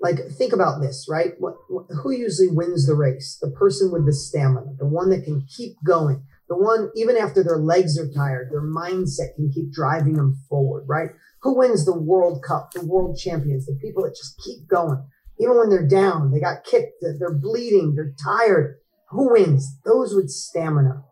Like, 0.00 0.18
think 0.36 0.52
about 0.52 0.80
this, 0.80 1.06
right? 1.10 1.32
What, 1.38 1.56
who 1.68 2.12
usually 2.12 2.48
wins 2.48 2.86
the 2.86 2.94
race? 2.94 3.36
The 3.40 3.50
person 3.50 3.90
with 3.90 4.06
the 4.06 4.12
stamina, 4.12 4.74
the 4.78 4.86
one 4.86 5.10
that 5.10 5.24
can 5.24 5.44
keep 5.48 5.76
going, 5.84 6.22
the 6.48 6.56
one, 6.56 6.90
even 6.94 7.16
after 7.16 7.42
their 7.42 7.58
legs 7.58 7.98
are 7.98 8.08
tired, 8.08 8.50
their 8.50 8.62
mindset 8.62 9.34
can 9.34 9.50
keep 9.52 9.72
driving 9.72 10.14
them 10.14 10.36
forward, 10.48 10.84
right? 10.86 11.10
Who 11.42 11.58
wins 11.58 11.84
the 11.84 11.98
World 11.98 12.42
Cup, 12.42 12.70
the 12.72 12.86
world 12.86 13.18
champions, 13.18 13.66
the 13.66 13.74
people 13.74 14.04
that 14.04 14.16
just 14.16 14.40
keep 14.42 14.66
going? 14.68 15.04
Even 15.38 15.58
when 15.58 15.68
they're 15.68 15.86
down, 15.86 16.30
they 16.30 16.40
got 16.40 16.64
kicked, 16.64 17.02
they're 17.02 17.34
bleeding, 17.34 17.94
they're 17.94 18.14
tired. 18.22 18.78
Who 19.10 19.32
wins? 19.32 19.78
Those 19.84 20.14
with 20.14 20.30
stamina. 20.30 21.04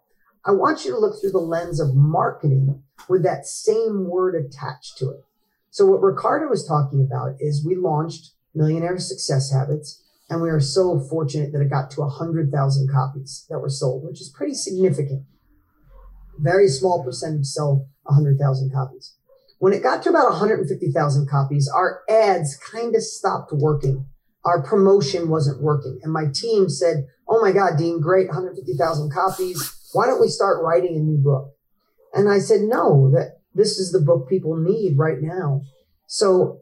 I 0.44 0.53
want 0.53 0.85
you 0.85 0.92
to 0.92 0.99
look 0.99 1.20
through 1.20 1.33
the 1.33 1.38
lens 1.38 1.81
of 1.81 1.94
marketing 1.94 2.83
with 3.09 3.22
that 3.25 3.46
same 3.46 4.09
word 4.09 4.35
attached 4.35 4.96
to 4.99 5.11
it. 5.11 5.25
So 5.70 5.87
what 5.87 6.03
Ricardo 6.03 6.49
was 6.49 6.66
talking 6.66 7.07
about 7.07 7.37
is 7.40 7.66
we 7.66 7.77
launched 7.77 8.33
Millionaire 8.57 8.99
Success 8.99 9.53
Habits, 9.53 10.03
and 10.29 10.42
we 10.42 10.51
are 10.51 10.61
so 10.61 10.99
fortunate 10.99 11.53
that 11.53 11.61
it 11.61 11.71
got 11.71 11.90
to 11.92 12.01
100,000 12.01 12.90
copies 12.90 13.47
that 13.49 13.61
were 13.61 13.69
sold, 13.69 14.05
which 14.05 14.21
is 14.21 14.35
pretty 14.37 14.55
significant. 14.55 15.25
Very 16.38 16.69
small 16.69 17.05
percentage 17.05 17.47
sell 17.47 17.88
100,000 18.05 18.73
copies. 18.73 19.14
When 19.59 19.73
it 19.73 19.83
got 19.83 20.03
to 20.03 20.11
about 20.11 20.31
150,000 20.31 21.29
copies, 21.29 21.71
our 21.73 22.01
ads 22.11 22.57
kind 22.57 22.95
of 22.95 23.03
stopped 23.03 23.53
working. 23.53 24.07
Our 24.45 24.62
promotion 24.62 25.29
wasn't 25.29 25.62
working. 25.62 25.99
And 26.03 26.12
my 26.12 26.25
team 26.33 26.69
said, 26.69 27.07
Oh 27.29 27.40
my 27.40 27.53
God, 27.53 27.77
Dean, 27.79 28.01
great, 28.01 28.29
150,000 28.29 29.12
copies. 29.12 29.88
Why 29.92 30.07
don't 30.07 30.21
we 30.21 30.29
start 30.29 30.62
writing 30.62 30.97
a 30.97 31.01
new 31.01 31.19
book? 31.19 31.53
And 32.12 32.29
I 32.29 32.38
said, 32.38 32.61
No, 32.62 33.11
that 33.12 33.40
this 33.55 33.79
is 33.79 33.92
the 33.92 34.01
book 34.01 34.29
people 34.29 34.57
need 34.57 34.99
right 34.99 35.21
now. 35.21 35.62
So 36.07 36.61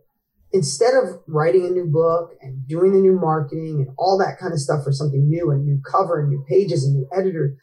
instead 0.53 0.95
of 0.95 1.21
writing 1.27 1.67
a 1.67 1.71
new 1.71 1.87
book 1.87 2.31
and 2.41 2.67
doing 2.67 2.93
the 2.93 3.01
new 3.01 3.19
marketing 3.19 3.85
and 3.87 3.95
all 3.99 4.19
that 4.19 4.39
kind 4.39 4.53
of 4.53 4.61
stuff 4.61 4.85
for 4.85 4.93
something 4.93 5.29
new 5.29 5.51
and 5.51 5.65
new 5.65 5.81
cover 5.91 6.21
and 6.21 6.29
new 6.29 6.45
pages 6.49 6.85
and 6.85 6.95
new 6.95 7.09
editor, 7.13 7.57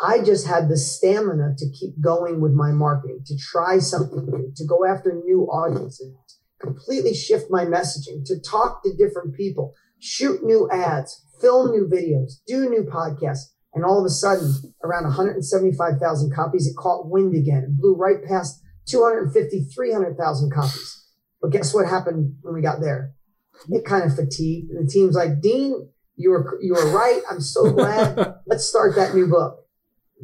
I 0.00 0.22
just 0.22 0.46
had 0.46 0.68
the 0.68 0.76
stamina 0.76 1.54
to 1.56 1.70
keep 1.70 2.00
going 2.00 2.40
with 2.40 2.52
my 2.52 2.72
marketing, 2.72 3.20
to 3.26 3.36
try 3.36 3.78
something 3.78 4.26
new, 4.26 4.52
to 4.56 4.64
go 4.66 4.84
after 4.84 5.12
new 5.12 5.42
audiences, 5.44 6.14
completely 6.60 7.14
shift 7.14 7.46
my 7.50 7.64
messaging, 7.64 8.24
to 8.26 8.40
talk 8.40 8.82
to 8.82 8.96
different 8.96 9.34
people, 9.36 9.72
shoot 10.00 10.42
new 10.42 10.68
ads, 10.70 11.24
film 11.40 11.70
new 11.70 11.88
videos, 11.88 12.32
do 12.46 12.68
new 12.68 12.82
podcasts. 12.82 13.52
And 13.72 13.84
all 13.84 13.98
of 13.98 14.04
a 14.04 14.10
sudden, 14.10 14.74
around 14.84 15.04
175,000 15.04 16.32
copies, 16.32 16.66
it 16.66 16.76
caught 16.76 17.10
wind 17.10 17.34
again 17.34 17.64
and 17.64 17.76
blew 17.76 17.96
right 17.96 18.22
past 18.24 18.60
250, 18.86 19.66
300,000 19.74 20.52
copies. 20.52 21.03
But 21.44 21.52
guess 21.52 21.74
what 21.74 21.86
happened 21.86 22.36
when 22.40 22.54
we 22.54 22.62
got 22.62 22.80
there? 22.80 23.12
It 23.68 23.84
kind 23.84 24.02
of 24.02 24.16
fatigued. 24.16 24.70
And 24.70 24.88
the 24.88 24.90
team's 24.90 25.14
like, 25.14 25.42
Dean, 25.42 25.90
you 26.16 26.30
were 26.30 26.58
you 26.62 26.72
were 26.72 26.90
right. 26.90 27.20
I'm 27.30 27.42
so 27.42 27.70
glad. 27.70 28.36
Let's 28.46 28.64
start 28.64 28.94
that 28.96 29.14
new 29.14 29.26
book. 29.26 29.58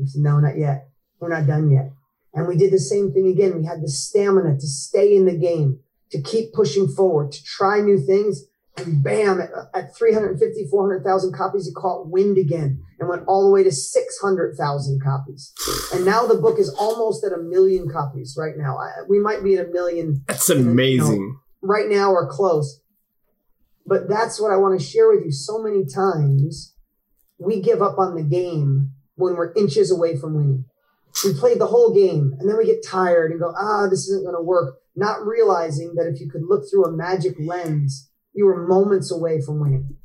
I 0.01 0.07
said, 0.07 0.23
no, 0.23 0.41
not 0.41 0.57
yet. 0.57 0.89
We're 1.19 1.29
not 1.29 1.47
done 1.47 1.71
yet. 1.71 1.93
And 2.33 2.49
we 2.49 2.57
did 2.57 2.73
the 2.73 2.79
same 2.79 3.13
thing 3.13 3.27
again. 3.27 3.59
We 3.59 3.67
had 3.67 3.83
the 3.83 3.89
stamina 3.91 4.55
to 4.55 4.67
stay 4.67 5.15
in 5.15 5.27
the 5.27 5.37
game, 5.37 5.81
to 6.11 6.23
keep 6.23 6.55
pushing 6.55 6.89
forward, 6.89 7.33
to 7.33 7.45
try 7.45 7.83
new 7.83 7.99
things. 7.99 8.45
And 8.77 9.03
bam, 9.03 9.41
at, 9.41 9.51
at 9.75 9.97
350, 9.97 10.69
400,000 10.71 11.35
copies, 11.35 11.67
it 11.67 11.75
caught 11.75 12.09
wind 12.09 12.39
again 12.39 12.83
and 12.99 13.09
went 13.09 13.25
all 13.27 13.45
the 13.45 13.51
way 13.51 13.63
to 13.63 13.73
600,000 13.73 15.03
copies. 15.03 15.53
And 15.93 16.05
now 16.05 16.27
the 16.27 16.37
book 16.37 16.59
is 16.59 16.71
almost 16.71 17.25
at 17.25 17.33
a 17.33 17.43
million 17.43 17.89
copies 17.89 18.37
right 18.39 18.55
now. 18.57 18.79
I, 18.79 19.03
we 19.09 19.19
might 19.19 19.43
be 19.43 19.57
at 19.57 19.67
a 19.67 19.71
million. 19.71 20.23
That's 20.27 20.49
amazing. 20.49 21.13
You 21.13 21.21
know, 21.21 21.41
right 21.63 21.89
now 21.89 22.13
or 22.13 22.29
close. 22.29 22.81
But 23.87 24.09
that's 24.09 24.41
what 24.41 24.53
I 24.53 24.57
want 24.57 24.79
to 24.79 24.87
share 24.87 25.11
with 25.11 25.25
you. 25.25 25.33
So 25.33 25.59
many 25.59 25.85
times 25.85 26.75
we 27.39 27.61
give 27.61 27.83
up 27.83 27.99
on 27.99 28.15
the 28.15 28.23
game 28.23 28.93
when 29.17 29.35
we're 29.35 29.53
inches 29.55 29.91
away 29.91 30.17
from 30.17 30.35
winning. 30.35 30.65
We 31.25 31.35
played 31.35 31.59
the 31.59 31.67
whole 31.67 31.93
game 31.93 32.35
and 32.39 32.49
then 32.49 32.57
we 32.57 32.67
get 32.67 32.87
tired 32.87 33.33
and 33.33 33.41
go, 33.41 33.53
ah, 33.57 33.89
this 33.89 34.09
isn't 34.09 34.25
going 34.25 34.37
to 34.37 34.43
work. 34.43 34.77
Not 34.95 35.27
realizing 35.27 35.95
that 35.97 36.07
if 36.07 36.21
you 36.21 36.31
could 36.31 36.43
look 36.45 36.65
through 36.71 36.85
a 36.85 36.93
magic 36.93 37.35
lens 37.39 38.10
you 38.33 38.47
were 38.47 38.67
moments 38.67 39.11
away 39.11 39.41
from 39.41 39.61
winning. 39.61 39.97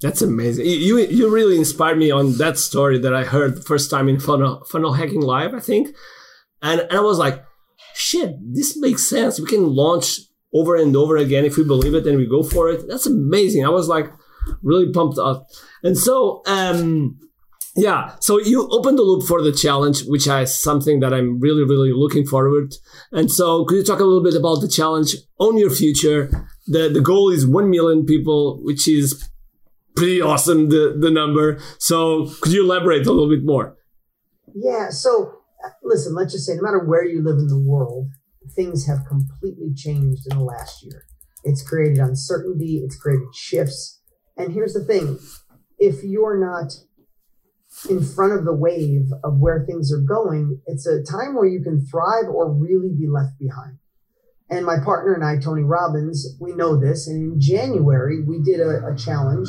That's 0.00 0.20
amazing. 0.20 0.66
You 0.66 0.98
you 0.98 1.30
really 1.30 1.56
inspired 1.56 1.98
me 1.98 2.10
on 2.10 2.36
that 2.36 2.58
story 2.58 2.98
that 2.98 3.14
I 3.14 3.24
heard 3.24 3.64
first 3.64 3.90
time 3.90 4.08
in 4.08 4.20
Funnel, 4.20 4.64
Funnel 4.70 4.92
Hacking 4.92 5.22
Live, 5.22 5.54
I 5.54 5.60
think. 5.60 5.88
And, 6.62 6.80
and 6.80 6.92
I 6.92 7.00
was 7.00 7.18
like, 7.18 7.42
shit, 7.94 8.34
this 8.52 8.76
makes 8.78 9.08
sense. 9.08 9.40
We 9.40 9.46
can 9.46 9.74
launch 9.74 10.20
over 10.52 10.76
and 10.76 10.94
over 10.96 11.16
again 11.16 11.44
if 11.44 11.56
we 11.56 11.64
believe 11.64 11.94
it 11.94 12.06
and 12.06 12.18
we 12.18 12.28
go 12.28 12.42
for 12.42 12.68
it. 12.68 12.86
That's 12.88 13.06
amazing. 13.06 13.64
I 13.64 13.70
was 13.70 13.88
like 13.88 14.12
really 14.62 14.92
pumped 14.92 15.18
up. 15.18 15.46
And 15.82 15.96
so 15.96 16.42
um 16.46 17.18
yeah, 17.74 18.16
so 18.20 18.40
you 18.40 18.68
opened 18.70 18.98
the 18.98 19.02
loop 19.02 19.26
for 19.28 19.42
the 19.42 19.52
challenge, 19.52 20.04
which 20.06 20.26
is 20.26 20.62
something 20.62 21.00
that 21.00 21.12
I'm 21.12 21.38
really, 21.40 21.62
really 21.62 21.92
looking 21.92 22.26
forward. 22.26 22.74
And 23.12 23.30
so, 23.30 23.66
could 23.66 23.76
you 23.76 23.84
talk 23.84 24.00
a 24.00 24.04
little 24.04 24.22
bit 24.22 24.34
about 24.34 24.62
the 24.62 24.68
challenge? 24.68 25.14
Own 25.38 25.58
your 25.58 25.68
future 25.68 26.48
the 26.66 26.88
the 26.88 27.00
goal 27.00 27.30
is 27.30 27.46
1 27.46 27.70
million 27.70 28.04
people 28.04 28.58
which 28.62 28.88
is 28.88 29.28
pretty 29.94 30.20
awesome 30.20 30.68
the 30.68 30.96
the 30.98 31.10
number. 31.10 31.58
So 31.78 32.30
could 32.40 32.52
you 32.52 32.64
elaborate 32.64 33.06
a 33.06 33.12
little 33.12 33.28
bit 33.28 33.44
more? 33.44 33.76
Yeah 34.54 34.90
so 34.90 35.40
uh, 35.64 35.70
listen 35.82 36.14
let's 36.14 36.32
just 36.32 36.46
say 36.46 36.54
no 36.54 36.62
matter 36.62 36.84
where 36.84 37.04
you 37.04 37.22
live 37.22 37.38
in 37.38 37.48
the 37.48 37.58
world 37.58 38.08
things 38.54 38.86
have 38.86 39.04
completely 39.06 39.72
changed 39.74 40.22
in 40.30 40.38
the 40.38 40.44
last 40.44 40.84
year. 40.84 41.04
It's 41.44 41.66
created 41.66 41.98
uncertainty 41.98 42.82
it's 42.84 42.96
created 42.96 43.34
shifts. 43.34 44.00
And 44.36 44.52
here's 44.52 44.74
the 44.74 44.84
thing 44.84 45.18
if 45.78 46.02
you're 46.02 46.38
not 46.38 46.72
in 47.90 48.02
front 48.02 48.32
of 48.32 48.44
the 48.44 48.54
wave 48.54 49.10
of 49.22 49.38
where 49.38 49.64
things 49.66 49.92
are 49.92 50.00
going 50.00 50.58
it's 50.66 50.86
a 50.86 51.02
time 51.02 51.34
where 51.34 51.46
you 51.46 51.62
can 51.62 51.84
thrive 51.84 52.24
or 52.32 52.50
really 52.50 52.90
be 52.96 53.06
left 53.06 53.38
behind 53.38 53.76
and 54.48 54.64
my 54.64 54.78
partner 54.78 55.14
and 55.14 55.24
I, 55.24 55.38
Tony 55.38 55.62
Robbins, 55.62 56.36
we 56.40 56.52
know 56.52 56.76
this. 56.76 57.08
And 57.08 57.32
in 57.34 57.40
January, 57.40 58.22
we 58.22 58.40
did 58.42 58.60
a, 58.60 58.86
a 58.86 58.96
challenge. 58.96 59.48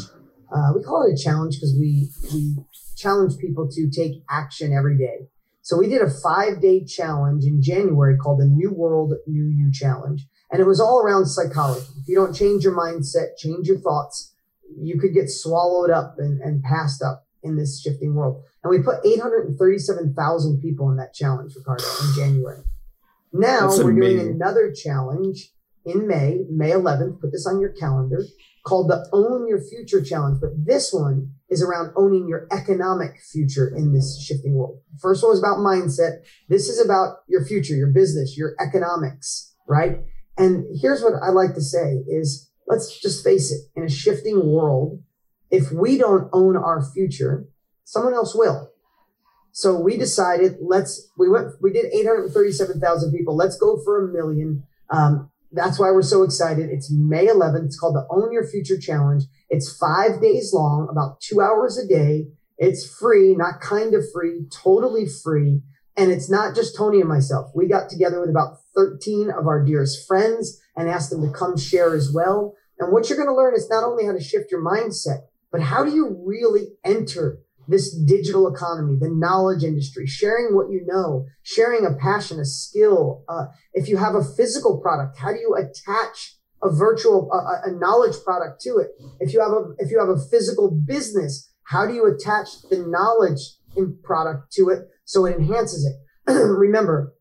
Uh, 0.52 0.72
we 0.76 0.82
call 0.82 1.06
it 1.08 1.14
a 1.14 1.24
challenge 1.24 1.56
because 1.56 1.76
we 1.78 2.10
we 2.34 2.56
challenge 2.96 3.38
people 3.38 3.70
to 3.70 3.90
take 3.90 4.24
action 4.30 4.74
every 4.74 4.98
day. 4.98 5.28
So 5.62 5.78
we 5.78 5.88
did 5.88 6.02
a 6.02 6.10
five 6.10 6.62
day 6.62 6.84
challenge 6.84 7.44
in 7.44 7.62
January 7.62 8.18
called 8.18 8.40
the 8.40 8.46
New 8.46 8.74
World 8.74 9.14
New 9.28 9.46
You 9.46 9.72
Challenge, 9.72 10.26
and 10.50 10.62
it 10.62 10.66
was 10.66 10.80
all 10.80 11.00
around 11.00 11.26
psychology. 11.26 11.86
If 12.02 12.08
you 12.08 12.16
don't 12.16 12.34
change 12.34 12.64
your 12.64 12.76
mindset, 12.76 13.38
change 13.38 13.68
your 13.68 13.80
thoughts, 13.80 14.34
you 14.80 15.00
could 15.00 15.14
get 15.14 15.30
swallowed 15.30 15.92
up 15.92 16.16
and, 16.18 16.42
and 16.42 16.64
passed 16.64 17.04
up 17.04 17.28
in 17.44 17.56
this 17.56 17.82
shifting 17.82 18.16
world. 18.16 18.44
And 18.64 18.72
we 18.72 18.82
put 18.82 19.06
837,000 19.06 20.62
people 20.62 20.90
in 20.90 20.98
that 20.98 21.14
challenge, 21.14 21.54
Ricardo, 21.56 21.84
in 21.84 22.16
January. 22.16 22.64
Now 23.34 23.68
That's 23.68 23.84
we're 23.84 23.92
amazing. 23.92 24.18
doing 24.18 24.36
another 24.36 24.72
challenge 24.72 25.52
in 25.86 26.08
May, 26.08 26.46
May 26.50 26.72
11th. 26.72 27.22
Put 27.22 27.32
this 27.32 27.48
on 27.48 27.60
your 27.60 27.72
calendar 27.72 28.24
called 28.68 28.90
the 28.90 29.08
Own 29.14 29.48
Your 29.48 29.62
Future 29.62 30.04
Challenge. 30.04 30.40
But 30.42 30.52
this 30.66 30.92
one 30.92 31.32
is 31.50 31.64
around 31.64 31.94
owning 31.96 32.28
your 32.28 32.48
economic 32.52 33.20
future 33.32 33.74
in 33.74 33.94
this 33.94 34.22
shifting 34.22 34.56
world. 34.56 34.82
First 35.00 35.24
one 35.24 35.32
was 35.32 35.40
about 35.40 35.60
mindset. 35.60 36.26
This 36.50 36.68
is 36.68 36.84
about 36.84 37.20
your 37.28 37.46
future, 37.46 37.76
your 37.76 37.92
business, 37.92 38.38
your 38.38 38.56
economics, 38.60 39.56
right? 39.68 40.02
And 40.38 40.66
here's 40.82 41.02
what 41.02 41.14
I 41.24 41.30
like 41.30 41.56
to 41.56 41.62
say 41.62 42.04
is 42.08 42.52
let's 42.68 43.00
just 43.00 43.24
face 43.24 43.52
it. 43.52 43.62
In 43.76 43.84
a 43.84 43.90
shifting 43.90 44.46
world, 44.46 45.02
if 45.50 45.72
we 45.72 45.98
don't 45.98 46.30
own 46.34 46.58
our 46.58 46.84
future, 46.94 47.48
someone 47.86 48.14
else 48.14 48.36
will. 48.36 48.70
So 49.58 49.74
we 49.74 49.98
decided 49.98 50.58
let's 50.62 51.10
we 51.18 51.28
went 51.28 51.48
we 51.64 51.74
did 51.74 51.88
837,000 51.92 53.12
people. 53.12 53.36
Let's 53.36 53.58
go 53.58 53.82
for 53.84 54.08
a 54.08 54.14
million. 54.14 54.62
Um, 54.92 55.32
that's 55.52 55.80
why 55.80 55.90
we're 55.90 56.04
so 56.04 56.22
excited. 56.22 56.70
It's 56.70 56.94
May 56.94 57.26
11th. 57.26 57.66
It's 57.66 57.80
called 57.80 57.96
the 57.96 58.06
Own 58.12 58.32
Your 58.32 58.48
Future 58.48 58.80
Challenge. 58.80 59.24
It's 59.50 59.76
five 59.76 60.22
days 60.22 60.54
long, 60.54 60.88
about 60.92 61.22
two 61.22 61.42
hours 61.42 61.76
a 61.76 61.88
day. 61.88 62.28
It's 62.60 62.88
free, 63.00 63.34
not 63.34 63.60
kind 63.60 63.96
of 63.96 64.04
free, 64.14 64.46
totally 64.52 65.08
free. 65.08 65.64
And 65.96 66.12
it's 66.12 66.30
not 66.30 66.54
just 66.54 66.78
Tony 66.78 67.00
and 67.00 67.10
myself. 67.10 67.50
We 67.56 67.68
got 67.68 67.90
together 67.90 68.20
with 68.20 68.30
about 68.30 68.58
13 68.76 69.32
of 69.32 69.48
our 69.48 69.66
dearest 69.66 70.08
friends 70.08 70.62
and 70.76 70.88
asked 70.88 71.10
them 71.10 71.24
to 71.24 71.36
come 71.36 71.58
share 71.58 71.96
as 71.96 72.14
well. 72.14 72.54
And 72.78 72.94
what 72.94 73.10
you're 73.10 73.18
going 73.18 73.28
to 73.28 73.34
learn 73.34 73.56
is 73.56 73.72
not 73.72 73.84
only 73.84 74.06
how 74.06 74.12
to 74.12 74.22
shift 74.22 74.52
your 74.52 74.64
mindset, 74.64 75.22
but 75.52 75.62
how 75.62 75.84
do 75.84 75.96
you 75.96 76.24
really 76.24 76.68
enter 76.86 77.40
this 77.68 77.94
digital 77.94 78.54
economy, 78.54 78.98
the 79.00 79.10
knowledge 79.10 79.64
industry, 79.64 80.08
sharing 80.08 80.56
what 80.56 80.70
you 80.70 80.82
know, 80.86 81.26
sharing 81.44 81.86
a 81.86 81.94
passion, 81.94 82.40
a 82.40 82.46
skill. 82.46 83.24
Uh, 83.28 83.46
if 83.74 83.90
you 83.90 83.98
have 83.98 84.16
a 84.16 84.24
physical 84.24 84.80
product, 84.80 85.18
how 85.18 85.32
do 85.32 85.40
you 85.40 85.56
attach 85.56 86.36
a 86.64 86.70
virtual, 86.70 87.30
a, 87.32 87.70
a 87.70 87.72
knowledge 87.72 88.16
product 88.24 88.62
to 88.62 88.78
it? 88.78 88.90
If 89.20 89.34
you 89.34 89.42
have 89.42 89.52
a, 89.52 89.74
if 89.80 89.92
you 89.92 90.00
have 90.00 90.10
a 90.10 90.20
physical 90.30 90.72
business, 90.72 91.52
how 91.64 91.86
do 91.86 91.94
you 91.94 92.06
attach 92.06 92.48
the 92.70 92.86
knowledge 92.88 93.40
in 93.76 93.98
product 94.04 94.54
to 94.54 94.70
it 94.70 94.88
so 95.04 95.26
it 95.26 95.36
enhances 95.36 95.86
it? 95.86 96.32
Remember, 96.32 97.14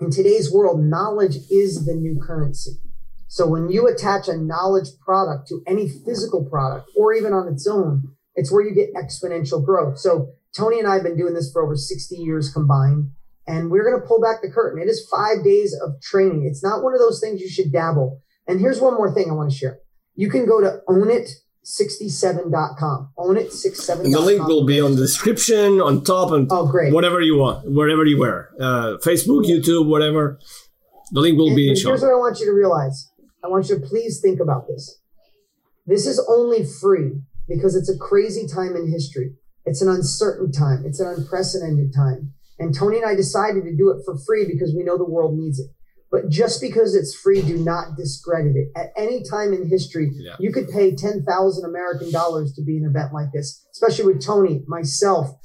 in 0.00 0.10
today's 0.10 0.52
world, 0.52 0.82
knowledge 0.82 1.36
is 1.50 1.86
the 1.86 1.94
new 1.94 2.20
currency. 2.20 2.72
So 3.28 3.46
when 3.46 3.68
you 3.68 3.86
attach 3.86 4.28
a 4.28 4.36
knowledge 4.36 4.88
product 5.04 5.48
to 5.48 5.62
any 5.66 5.88
physical 5.88 6.44
product 6.44 6.90
or 6.96 7.12
even 7.12 7.32
on 7.32 7.48
its 7.48 7.66
own, 7.66 8.15
it's 8.36 8.52
where 8.52 8.62
you 8.62 8.74
get 8.74 8.92
exponential 8.94 9.64
growth. 9.64 9.98
So 9.98 10.28
Tony 10.54 10.78
and 10.78 10.86
I 10.86 10.94
have 10.94 11.02
been 11.02 11.16
doing 11.16 11.34
this 11.34 11.50
for 11.52 11.64
over 11.64 11.74
60 11.74 12.14
years 12.16 12.52
combined, 12.52 13.10
and 13.46 13.70
we're 13.70 13.88
going 13.88 13.98
to 14.00 14.06
pull 14.06 14.20
back 14.20 14.42
the 14.42 14.50
curtain. 14.50 14.80
It 14.80 14.88
is 14.88 15.08
five 15.10 15.42
days 15.42 15.74
of 15.82 16.00
training. 16.00 16.46
It's 16.46 16.62
not 16.62 16.82
one 16.82 16.94
of 16.94 17.00
those 17.00 17.20
things 17.20 17.40
you 17.40 17.48
should 17.48 17.72
dabble. 17.72 18.22
And 18.46 18.60
here's 18.60 18.80
one 18.80 18.94
more 18.94 19.12
thing 19.12 19.28
I 19.30 19.34
want 19.34 19.50
to 19.50 19.56
share. 19.56 19.80
You 20.14 20.30
can 20.30 20.46
go 20.46 20.60
to 20.60 20.80
ownit67.com. 20.88 23.10
Ownit67.com. 23.18 24.04
And 24.04 24.14
the 24.14 24.20
link 24.20 24.46
will 24.46 24.64
be 24.64 24.80
on 24.80 24.92
the 24.92 25.02
description, 25.02 25.80
on 25.80 26.04
top, 26.04 26.30
and 26.32 26.46
oh, 26.50 26.66
great. 26.66 26.92
whatever 26.92 27.20
you 27.20 27.36
want, 27.36 27.68
wherever 27.70 28.04
you 28.04 28.20
were. 28.20 28.50
Uh, 28.58 28.96
Facebook, 29.04 29.44
YouTube, 29.44 29.86
whatever. 29.86 30.38
The 31.12 31.20
link 31.20 31.38
will 31.38 31.48
and, 31.48 31.56
be 31.56 31.76
shown. 31.76 31.92
Here's 31.92 32.02
what 32.02 32.12
I 32.12 32.14
want 32.14 32.40
you 32.40 32.46
to 32.46 32.52
realize. 32.52 33.10
I 33.44 33.48
want 33.48 33.68
you 33.68 33.78
to 33.78 33.86
please 33.86 34.20
think 34.20 34.40
about 34.40 34.66
this. 34.68 34.98
This 35.86 36.06
is 36.06 36.24
only 36.28 36.64
free 36.64 37.20
because 37.48 37.74
it's 37.76 37.90
a 37.90 37.98
crazy 37.98 38.46
time 38.46 38.76
in 38.76 38.90
history. 38.90 39.34
It's 39.64 39.82
an 39.82 39.88
uncertain 39.88 40.52
time. 40.52 40.84
It's 40.86 41.00
an 41.00 41.08
unprecedented 41.08 41.92
time. 41.94 42.32
And 42.58 42.74
Tony 42.74 42.98
and 42.98 43.06
I 43.06 43.14
decided 43.14 43.64
to 43.64 43.76
do 43.76 43.90
it 43.90 44.02
for 44.04 44.16
free 44.26 44.46
because 44.46 44.74
we 44.76 44.82
know 44.84 44.96
the 44.96 45.04
world 45.10 45.36
needs 45.36 45.58
it. 45.58 45.66
But 46.10 46.28
just 46.30 46.60
because 46.60 46.94
it's 46.94 47.14
free, 47.14 47.42
do 47.42 47.58
not 47.58 47.96
discredit 47.96 48.54
it. 48.54 48.68
At 48.76 48.92
any 48.96 49.22
time 49.28 49.52
in 49.52 49.68
history, 49.68 50.12
Yeah. 50.14 50.36
you 50.38 50.52
could 50.52 50.68
pay 50.68 50.94
10,000 50.94 51.64
American 51.64 52.12
dollars 52.12 52.52
to 52.54 52.62
be 52.62 52.76
an 52.76 52.84
event 52.84 53.12
like 53.12 53.32
this, 53.32 53.66
especially 53.72 54.06
with 54.14 54.24
Tony, 54.24 54.62
myself, 54.68 55.36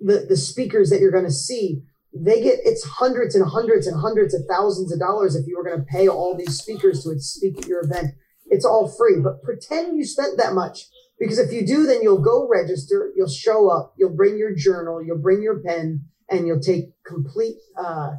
the, 0.00 0.26
the 0.28 0.36
speakers 0.36 0.90
that 0.90 1.00
you're 1.00 1.12
going 1.12 1.24
to 1.24 1.30
see. 1.30 1.82
They 2.12 2.40
get 2.42 2.58
it's 2.64 2.84
hundreds 2.84 3.34
and 3.34 3.48
hundreds 3.48 3.86
and 3.86 4.00
hundreds 4.00 4.34
of 4.34 4.42
thousands 4.48 4.92
of 4.92 4.98
dollars 4.98 5.36
if 5.36 5.46
you 5.46 5.56
were 5.56 5.64
going 5.64 5.78
to 5.78 5.84
pay 5.84 6.08
all 6.08 6.36
these 6.36 6.58
speakers 6.58 7.04
to 7.04 7.18
speak 7.20 7.58
at 7.58 7.66
your 7.66 7.84
event. 7.84 8.14
It's 8.50 8.64
all 8.64 8.88
free, 8.88 9.20
but 9.22 9.42
pretend 9.42 9.96
you 9.96 10.04
spent 10.04 10.38
that 10.38 10.54
much 10.54 10.86
because 11.18 11.38
if 11.38 11.52
you 11.52 11.66
do, 11.66 11.86
then 11.86 12.02
you'll 12.02 12.22
go 12.22 12.48
register, 12.48 13.12
you'll 13.16 13.28
show 13.28 13.70
up, 13.70 13.94
you'll 13.96 14.14
bring 14.14 14.38
your 14.38 14.54
journal, 14.54 15.02
you'll 15.04 15.18
bring 15.18 15.42
your 15.42 15.60
pen, 15.60 16.04
and 16.30 16.46
you'll 16.46 16.60
take 16.60 16.90
complete. 17.04 17.56
Uh, 17.76 18.10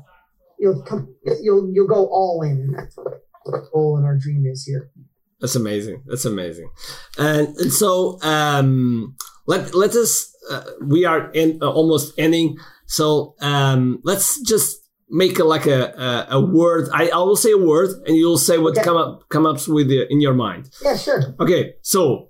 you'll 0.60 0.84
com- 0.84 1.16
you'll 1.42 1.72
you'll 1.74 1.88
go 1.88 2.08
all 2.08 2.42
in, 2.44 2.52
and 2.52 2.78
that's 2.78 2.96
what 2.98 3.22
our 3.46 3.70
goal 3.74 3.98
and 3.98 4.06
our 4.06 4.18
dream 4.18 4.46
is 4.46 4.66
here. 4.66 4.92
That's 5.40 5.56
amazing. 5.56 6.04
That's 6.06 6.26
amazing. 6.26 6.70
And, 7.18 7.56
and 7.56 7.72
so 7.72 8.20
um, 8.22 9.16
let 9.48 9.74
let 9.74 9.92
us. 9.92 10.36
Uh, 10.50 10.64
we 10.82 11.06
are 11.06 11.32
in 11.32 11.60
uh, 11.62 11.70
almost 11.70 12.14
ending. 12.18 12.58
So 12.88 13.36
um, 13.40 14.00
let's 14.04 14.42
just 14.42 14.79
make 15.10 15.40
a, 15.40 15.44
like 15.44 15.66
a, 15.66 16.28
a 16.30 16.38
a 16.38 16.42
word. 16.42 16.90
I, 16.94 17.10
I 17.10 17.18
will 17.18 17.36
say 17.36 17.52
a 17.52 17.58
word, 17.58 17.90
and 18.06 18.16
you'll 18.16 18.38
say 18.38 18.58
what 18.58 18.76
come 18.76 18.98
up 18.98 19.28
come 19.30 19.46
up 19.46 19.68
with 19.68 19.88
the, 19.90 20.06
in 20.10 20.22
your 20.22 20.34
mind. 20.34 20.70
Yeah, 20.84 20.98
sure. 20.98 21.36
Okay. 21.40 21.74
So 21.82 22.30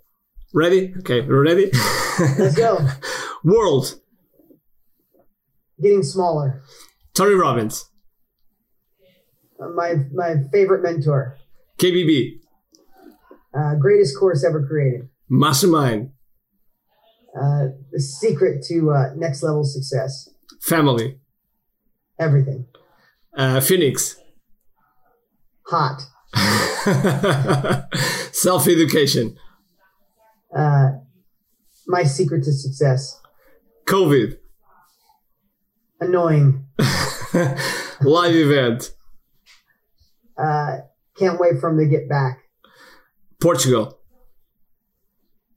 ready? 0.53 0.93
Okay, 0.99 1.21
we're 1.21 1.43
ready. 1.43 1.71
Let's 2.37 2.55
go. 2.55 2.79
World. 3.43 3.99
Getting 5.81 6.03
smaller. 6.03 6.61
Tony 7.13 7.35
Robbins. 7.35 7.89
Uh, 9.61 9.69
my 9.69 9.95
my 10.13 10.35
favorite 10.51 10.83
mentor. 10.83 11.37
KBB. 11.77 12.39
Uh, 13.57 13.75
greatest 13.75 14.17
course 14.17 14.43
ever 14.43 14.65
created. 14.65 15.09
Mastermind. 15.29 16.11
Uh, 17.35 17.67
the 17.91 18.01
secret 18.01 18.63
to 18.67 18.91
uh, 18.91 19.13
next 19.15 19.43
level 19.43 19.63
success. 19.63 20.29
Family. 20.61 21.19
Everything. 22.19 22.65
Uh, 23.36 23.62
Phoenix. 23.62 24.17
Hot. 25.67 26.01
Self 28.34 28.67
education. 28.67 29.38
Uh, 30.55 30.89
my 31.88 32.03
secret 32.03 32.43
to 32.43 32.51
success. 32.51 33.19
COVID. 33.86 34.38
Annoying. 36.01 36.65
Live 38.01 38.36
event. 38.36 38.91
Uh, 40.38 40.77
can't 41.17 41.39
wait 41.39 41.60
for 41.60 41.69
him 41.69 41.77
to 41.77 41.86
get 41.86 42.08
back. 42.10 42.39
Portugal. 43.41 43.99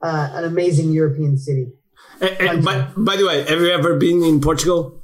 Uh, 0.01 0.31
an 0.33 0.45
amazing 0.45 0.93
European 0.93 1.39
city. 1.39 1.69
Eh, 2.21 2.37
eh, 2.41 2.61
by, 2.61 2.89
by 2.97 3.17
the 3.17 3.27
way, 3.27 3.45
have 3.45 3.61
you 3.61 3.71
ever 3.71 3.97
been 3.97 4.23
in 4.23 4.41
Portugal? 4.41 5.02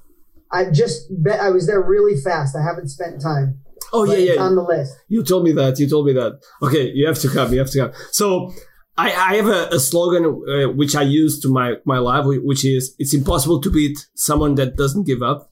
I 0.50 0.70
just 0.70 1.06
bet 1.10 1.40
I 1.40 1.50
was 1.50 1.66
there 1.66 1.82
really 1.82 2.20
fast. 2.20 2.56
I 2.56 2.62
haven't 2.62 2.88
spent 2.88 3.20
time. 3.20 3.60
Oh 3.92 4.04
yeah, 4.04 4.34
yeah. 4.34 4.42
on 4.42 4.54
the 4.54 4.62
list. 4.62 4.94
You 5.08 5.24
told 5.24 5.44
me 5.44 5.52
that. 5.52 5.78
You 5.78 5.88
told 5.88 6.06
me 6.06 6.12
that. 6.14 6.40
Okay, 6.62 6.90
you 6.90 7.06
have 7.06 7.18
to 7.20 7.28
come. 7.28 7.52
You 7.52 7.60
have 7.60 7.70
to 7.70 7.78
come. 7.78 7.92
So 8.12 8.52
I, 8.96 9.12
I 9.12 9.36
have 9.36 9.46
a, 9.46 9.68
a 9.68 9.80
slogan 9.80 10.24
uh, 10.26 10.72
which 10.72 10.94
I 10.96 11.02
use 11.02 11.40
to 11.40 11.48
my 11.48 11.74
my 11.84 11.98
life, 11.98 12.24
which 12.26 12.64
is 12.64 12.94
"It's 12.98 13.14
impossible 13.14 13.60
to 13.60 13.70
beat 13.70 13.98
someone 14.14 14.56
that 14.56 14.76
doesn't 14.76 15.06
give 15.06 15.22
up." 15.22 15.50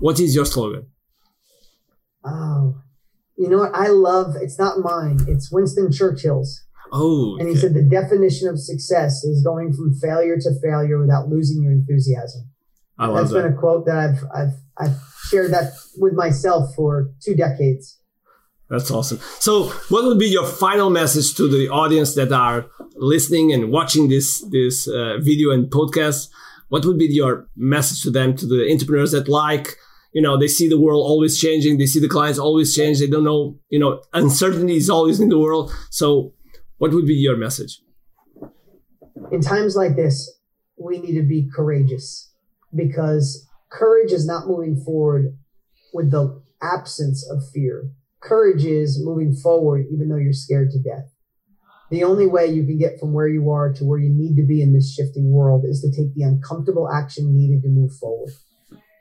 What 0.00 0.18
is 0.18 0.34
your 0.34 0.44
slogan? 0.44 0.86
Oh, 2.24 2.80
you 3.36 3.48
know 3.48 3.58
what? 3.58 3.74
I 3.74 3.88
love. 3.88 4.34
It's 4.40 4.58
not 4.58 4.78
mine. 4.78 5.18
It's 5.28 5.52
Winston 5.52 5.92
Churchill's. 5.92 6.64
Oh, 6.92 7.36
And 7.38 7.48
he 7.48 7.56
said 7.56 7.74
the 7.74 7.82
definition 7.82 8.48
of 8.48 8.60
success 8.60 9.24
is 9.24 9.42
going 9.42 9.72
from 9.72 9.94
failure 9.94 10.36
to 10.38 10.60
failure 10.60 10.98
without 10.98 11.28
losing 11.28 11.62
your 11.62 11.72
enthusiasm. 11.72 12.50
I 12.98 13.06
love 13.06 13.16
That's 13.16 13.32
that. 13.32 13.42
been 13.42 13.52
a 13.54 13.56
quote 13.56 13.86
that 13.86 13.96
I've 13.96 14.24
I've 14.34 14.54
I've 14.78 14.96
shared 15.28 15.52
that 15.52 15.72
with 15.98 16.14
myself 16.14 16.74
for 16.74 17.10
two 17.22 17.34
decades. 17.34 17.98
That's 18.70 18.90
awesome. 18.90 19.18
So, 19.40 19.64
what 19.88 20.04
would 20.04 20.18
be 20.18 20.28
your 20.28 20.46
final 20.46 20.90
message 20.90 21.34
to 21.34 21.48
the 21.48 21.68
audience 21.68 22.14
that 22.14 22.32
are 22.32 22.66
listening 22.96 23.52
and 23.52 23.70
watching 23.70 24.08
this 24.08 24.44
this 24.50 24.88
uh, 24.88 25.18
video 25.20 25.50
and 25.50 25.70
podcast? 25.70 26.28
What 26.68 26.84
would 26.86 26.98
be 26.98 27.06
your 27.06 27.48
message 27.56 28.02
to 28.02 28.10
them, 28.10 28.34
to 28.36 28.46
the 28.46 28.68
entrepreneurs 28.72 29.12
that 29.12 29.28
like, 29.28 29.76
you 30.12 30.22
know, 30.22 30.36
they 30.36 30.48
see 30.48 30.68
the 30.68 30.80
world 30.80 31.04
always 31.06 31.38
changing, 31.38 31.78
they 31.78 31.86
see 31.86 32.00
the 32.00 32.08
clients 32.08 32.38
always 32.38 32.74
change, 32.74 32.98
they 32.98 33.06
don't 33.06 33.22
know, 33.22 33.58
you 33.68 33.78
know, 33.78 34.02
uncertainty 34.12 34.76
is 34.76 34.90
always 34.90 35.20
in 35.20 35.28
the 35.28 35.38
world. 35.38 35.72
So, 35.90 36.32
what 36.78 36.92
would 36.92 37.06
be 37.06 37.14
your 37.14 37.36
message? 37.36 37.80
in 39.30 39.40
times 39.40 39.76
like 39.76 39.96
this, 39.96 40.38
we 40.76 40.98
need 40.98 41.14
to 41.14 41.22
be 41.22 41.48
courageous 41.54 42.32
because 42.74 43.46
courage 43.70 44.12
is 44.12 44.26
not 44.26 44.46
moving 44.46 44.76
forward 44.84 45.36
with 45.92 46.10
the 46.10 46.42
absence 46.62 47.28
of 47.30 47.42
fear. 47.52 47.90
Courage 48.20 48.64
is 48.64 49.02
moving 49.04 49.34
forward 49.34 49.86
even 49.92 50.08
though 50.08 50.16
you're 50.16 50.32
scared 50.32 50.70
to 50.70 50.82
death. 50.82 51.10
The 51.90 52.04
only 52.04 52.26
way 52.26 52.46
you 52.46 52.64
can 52.64 52.78
get 52.78 52.98
from 52.98 53.12
where 53.12 53.28
you 53.28 53.50
are 53.50 53.72
to 53.72 53.84
where 53.84 53.98
you 53.98 54.10
need 54.10 54.36
to 54.36 54.46
be 54.46 54.62
in 54.62 54.72
this 54.72 54.92
shifting 54.92 55.30
world 55.30 55.64
is 55.64 55.80
to 55.82 55.90
take 55.90 56.14
the 56.14 56.22
uncomfortable 56.22 56.90
action 56.90 57.36
needed 57.36 57.62
to 57.62 57.68
move 57.68 57.92
forward. 58.00 58.32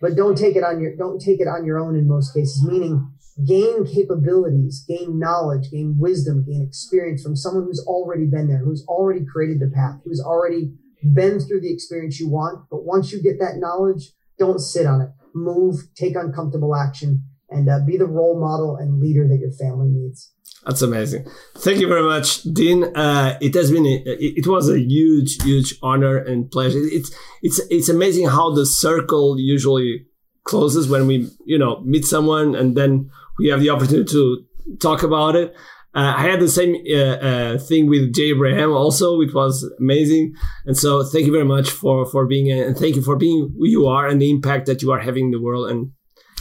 But 0.02 0.16
don't 0.16 0.38
take 0.38 0.58
it 0.58 0.64
on 0.64 0.82
your 0.82 0.96
don't 0.96 1.20
take 1.20 1.40
it 1.40 1.48
on 1.48 1.66
your 1.66 1.80
own 1.80 1.96
in 1.96 2.08
most 2.08 2.34
cases, 2.34 2.64
meaning 2.64 3.10
gain 3.48 3.86
capabilities, 3.86 4.84
gain 4.88 5.18
knowledge, 5.18 5.72
gain 5.72 5.96
wisdom, 5.98 6.46
gain 6.46 6.62
experience 6.62 7.24
from 7.24 7.36
someone 7.36 7.64
who's 7.64 7.84
already 7.88 8.26
been 8.26 8.48
there, 8.48 8.60
who's 8.60 8.86
already 8.88 9.26
created 9.26 9.60
the 9.60 9.72
path, 9.74 10.00
who's 10.04 10.22
already 10.22 10.74
been 11.04 11.40
through 11.40 11.62
the 11.62 11.74
experience 11.74 12.20
you 12.20 12.30
want. 12.30 12.66
But 12.70 12.86
once 12.86 13.12
you 13.12 13.22
get 13.22 13.40
that 13.40 13.58
knowledge, 13.58 14.12
don't 14.38 14.60
sit 14.60 14.86
on 14.86 15.02
it. 15.02 15.10
Move, 15.34 15.78
take 15.96 16.16
uncomfortable 16.16 16.76
action, 16.76 17.24
and 17.50 17.70
uh, 17.70 17.80
be 17.86 17.98
the 17.98 18.06
role 18.06 18.40
model 18.40 18.76
and 18.78 19.00
leader 19.00 19.28
that 19.28 19.40
your 19.40 19.52
family 19.52 19.90
needs. 19.90 20.32
That's 20.66 20.82
amazing. 20.82 21.28
Thank 21.58 21.80
you 21.80 21.88
very 21.88 22.04
much, 22.04 22.44
Dean. 22.44 22.86
Uh, 22.96 23.38
it 23.42 23.54
has 23.54 23.70
been, 23.70 23.86
it, 23.86 24.04
it 24.06 24.48
was 24.48 24.70
a 24.70 24.80
huge, 24.80 25.42
huge 25.44 25.76
honor 25.82 26.18
and 26.18 26.50
pleasure. 26.50 26.80
It's, 26.82 27.14
it's, 27.42 27.60
it's 27.70 27.90
amazing 27.90 28.28
how 28.28 28.54
the 28.54 28.66
circle 28.66 29.38
usually 29.38 30.06
closes 30.44 30.88
when 30.88 31.08
we, 31.08 31.30
you 31.46 31.58
know, 31.58 31.82
meet 31.82 32.06
someone 32.06 32.56
and 32.56 32.78
then 32.78 33.10
we 33.40 33.50
have 33.50 33.60
the 33.60 33.70
opportunity 33.72 34.10
to 34.12 34.46
talk 34.80 35.04
about 35.04 35.36
it. 35.36 35.54
Uh, 35.96 36.14
I 36.18 36.24
had 36.24 36.40
the 36.40 36.48
same 36.48 36.76
uh, 36.92 36.98
uh, 36.98 37.58
thing 37.60 37.88
with 37.88 38.14
Jay 38.14 38.30
Abraham 38.32 38.72
also. 38.72 39.22
It 39.22 39.34
was 39.34 39.64
amazing. 39.80 40.34
And 40.66 40.76
so 40.76 41.04
thank 41.04 41.26
you 41.26 41.32
very 41.32 41.46
much 41.46 41.70
for, 41.70 42.06
for 42.06 42.26
being, 42.26 42.52
and 42.52 42.76
thank 42.76 42.96
you 42.96 43.04
for 43.04 43.16
being 43.16 43.54
who 43.58 43.68
you 43.68 43.86
are 43.86 44.08
and 44.08 44.20
the 44.20 44.32
impact 44.32 44.66
that 44.66 44.82
you 44.82 44.92
are 44.92 45.00
having 45.00 45.26
in 45.26 45.32
the 45.32 45.42
world. 45.42 45.70
And, 45.70 45.92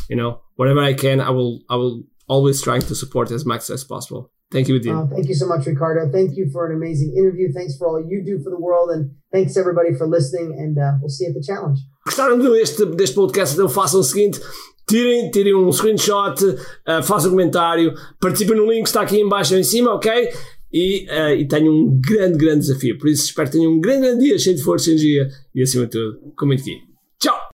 you 0.08 0.16
know, 0.16 0.40
whatever 0.56 0.80
I 0.80 0.94
can, 0.94 1.20
I 1.20 1.30
will, 1.30 1.60
I 1.68 1.76
will 1.76 2.04
always 2.28 2.62
trying 2.62 2.82
to 2.82 2.94
support 2.94 3.30
as 3.30 3.44
much 3.44 3.68
as 3.68 3.84
possible. 3.84 4.30
Thank 4.50 4.68
you, 4.68 4.78
Dean. 4.78 4.94
Uh, 4.94 5.06
thank 5.06 5.28
you 5.28 5.34
so 5.34 5.46
much, 5.46 5.66
Ricardo. 5.66 6.10
Thank 6.12 6.36
you 6.36 6.50
for 6.52 6.70
an 6.70 6.76
amazing 6.76 7.14
interview. 7.16 7.52
Thanks 7.54 7.76
for 7.76 7.88
all 7.88 8.00
you 8.06 8.22
do 8.24 8.42
for 8.44 8.50
the 8.50 8.60
world. 8.60 8.90
And 8.90 9.10
thanks 9.32 9.56
everybody 9.56 9.94
for 9.94 10.06
listening. 10.06 10.54
And 10.58 10.78
uh, 10.78 10.98
we'll 11.00 11.08
see 11.08 11.24
you 11.24 11.30
at 11.30 11.36
the 11.36 11.42
challenge. 11.42 11.78
Gostaram 12.04 12.38
deste, 12.38 12.84
deste 12.84 13.14
podcast? 13.14 13.54
Então 13.54 13.68
façam 13.68 14.00
o 14.00 14.04
seguinte: 14.04 14.40
tirem, 14.86 15.30
tirem 15.30 15.54
um 15.54 15.70
screenshot, 15.72 16.44
uh, 16.44 17.02
façam 17.02 17.28
um 17.28 17.30
comentário, 17.32 17.94
participem 18.20 18.56
no 18.56 18.70
link 18.70 18.82
que 18.82 18.88
está 18.88 19.02
aqui 19.02 19.20
embaixo 19.20 19.54
ou 19.54 19.60
em 19.60 19.64
cima, 19.64 19.92
ok? 19.94 20.30
E, 20.72 21.06
uh, 21.10 21.34
e 21.34 21.46
tenham 21.46 21.74
um 21.74 22.00
grande, 22.00 22.38
grande 22.38 22.60
desafio. 22.60 22.98
Por 22.98 23.08
isso, 23.08 23.24
espero 23.24 23.50
que 23.50 23.58
tenham 23.58 23.72
um 23.72 23.80
grande, 23.80 24.06
grande 24.06 24.24
dia 24.24 24.38
cheio 24.38 24.56
de 24.56 24.62
força, 24.62 24.90
energia 24.90 25.28
e, 25.54 25.62
acima 25.62 25.84
de 25.84 25.90
tudo, 25.90 26.32
comente 26.36 26.62
aqui. 26.62 26.92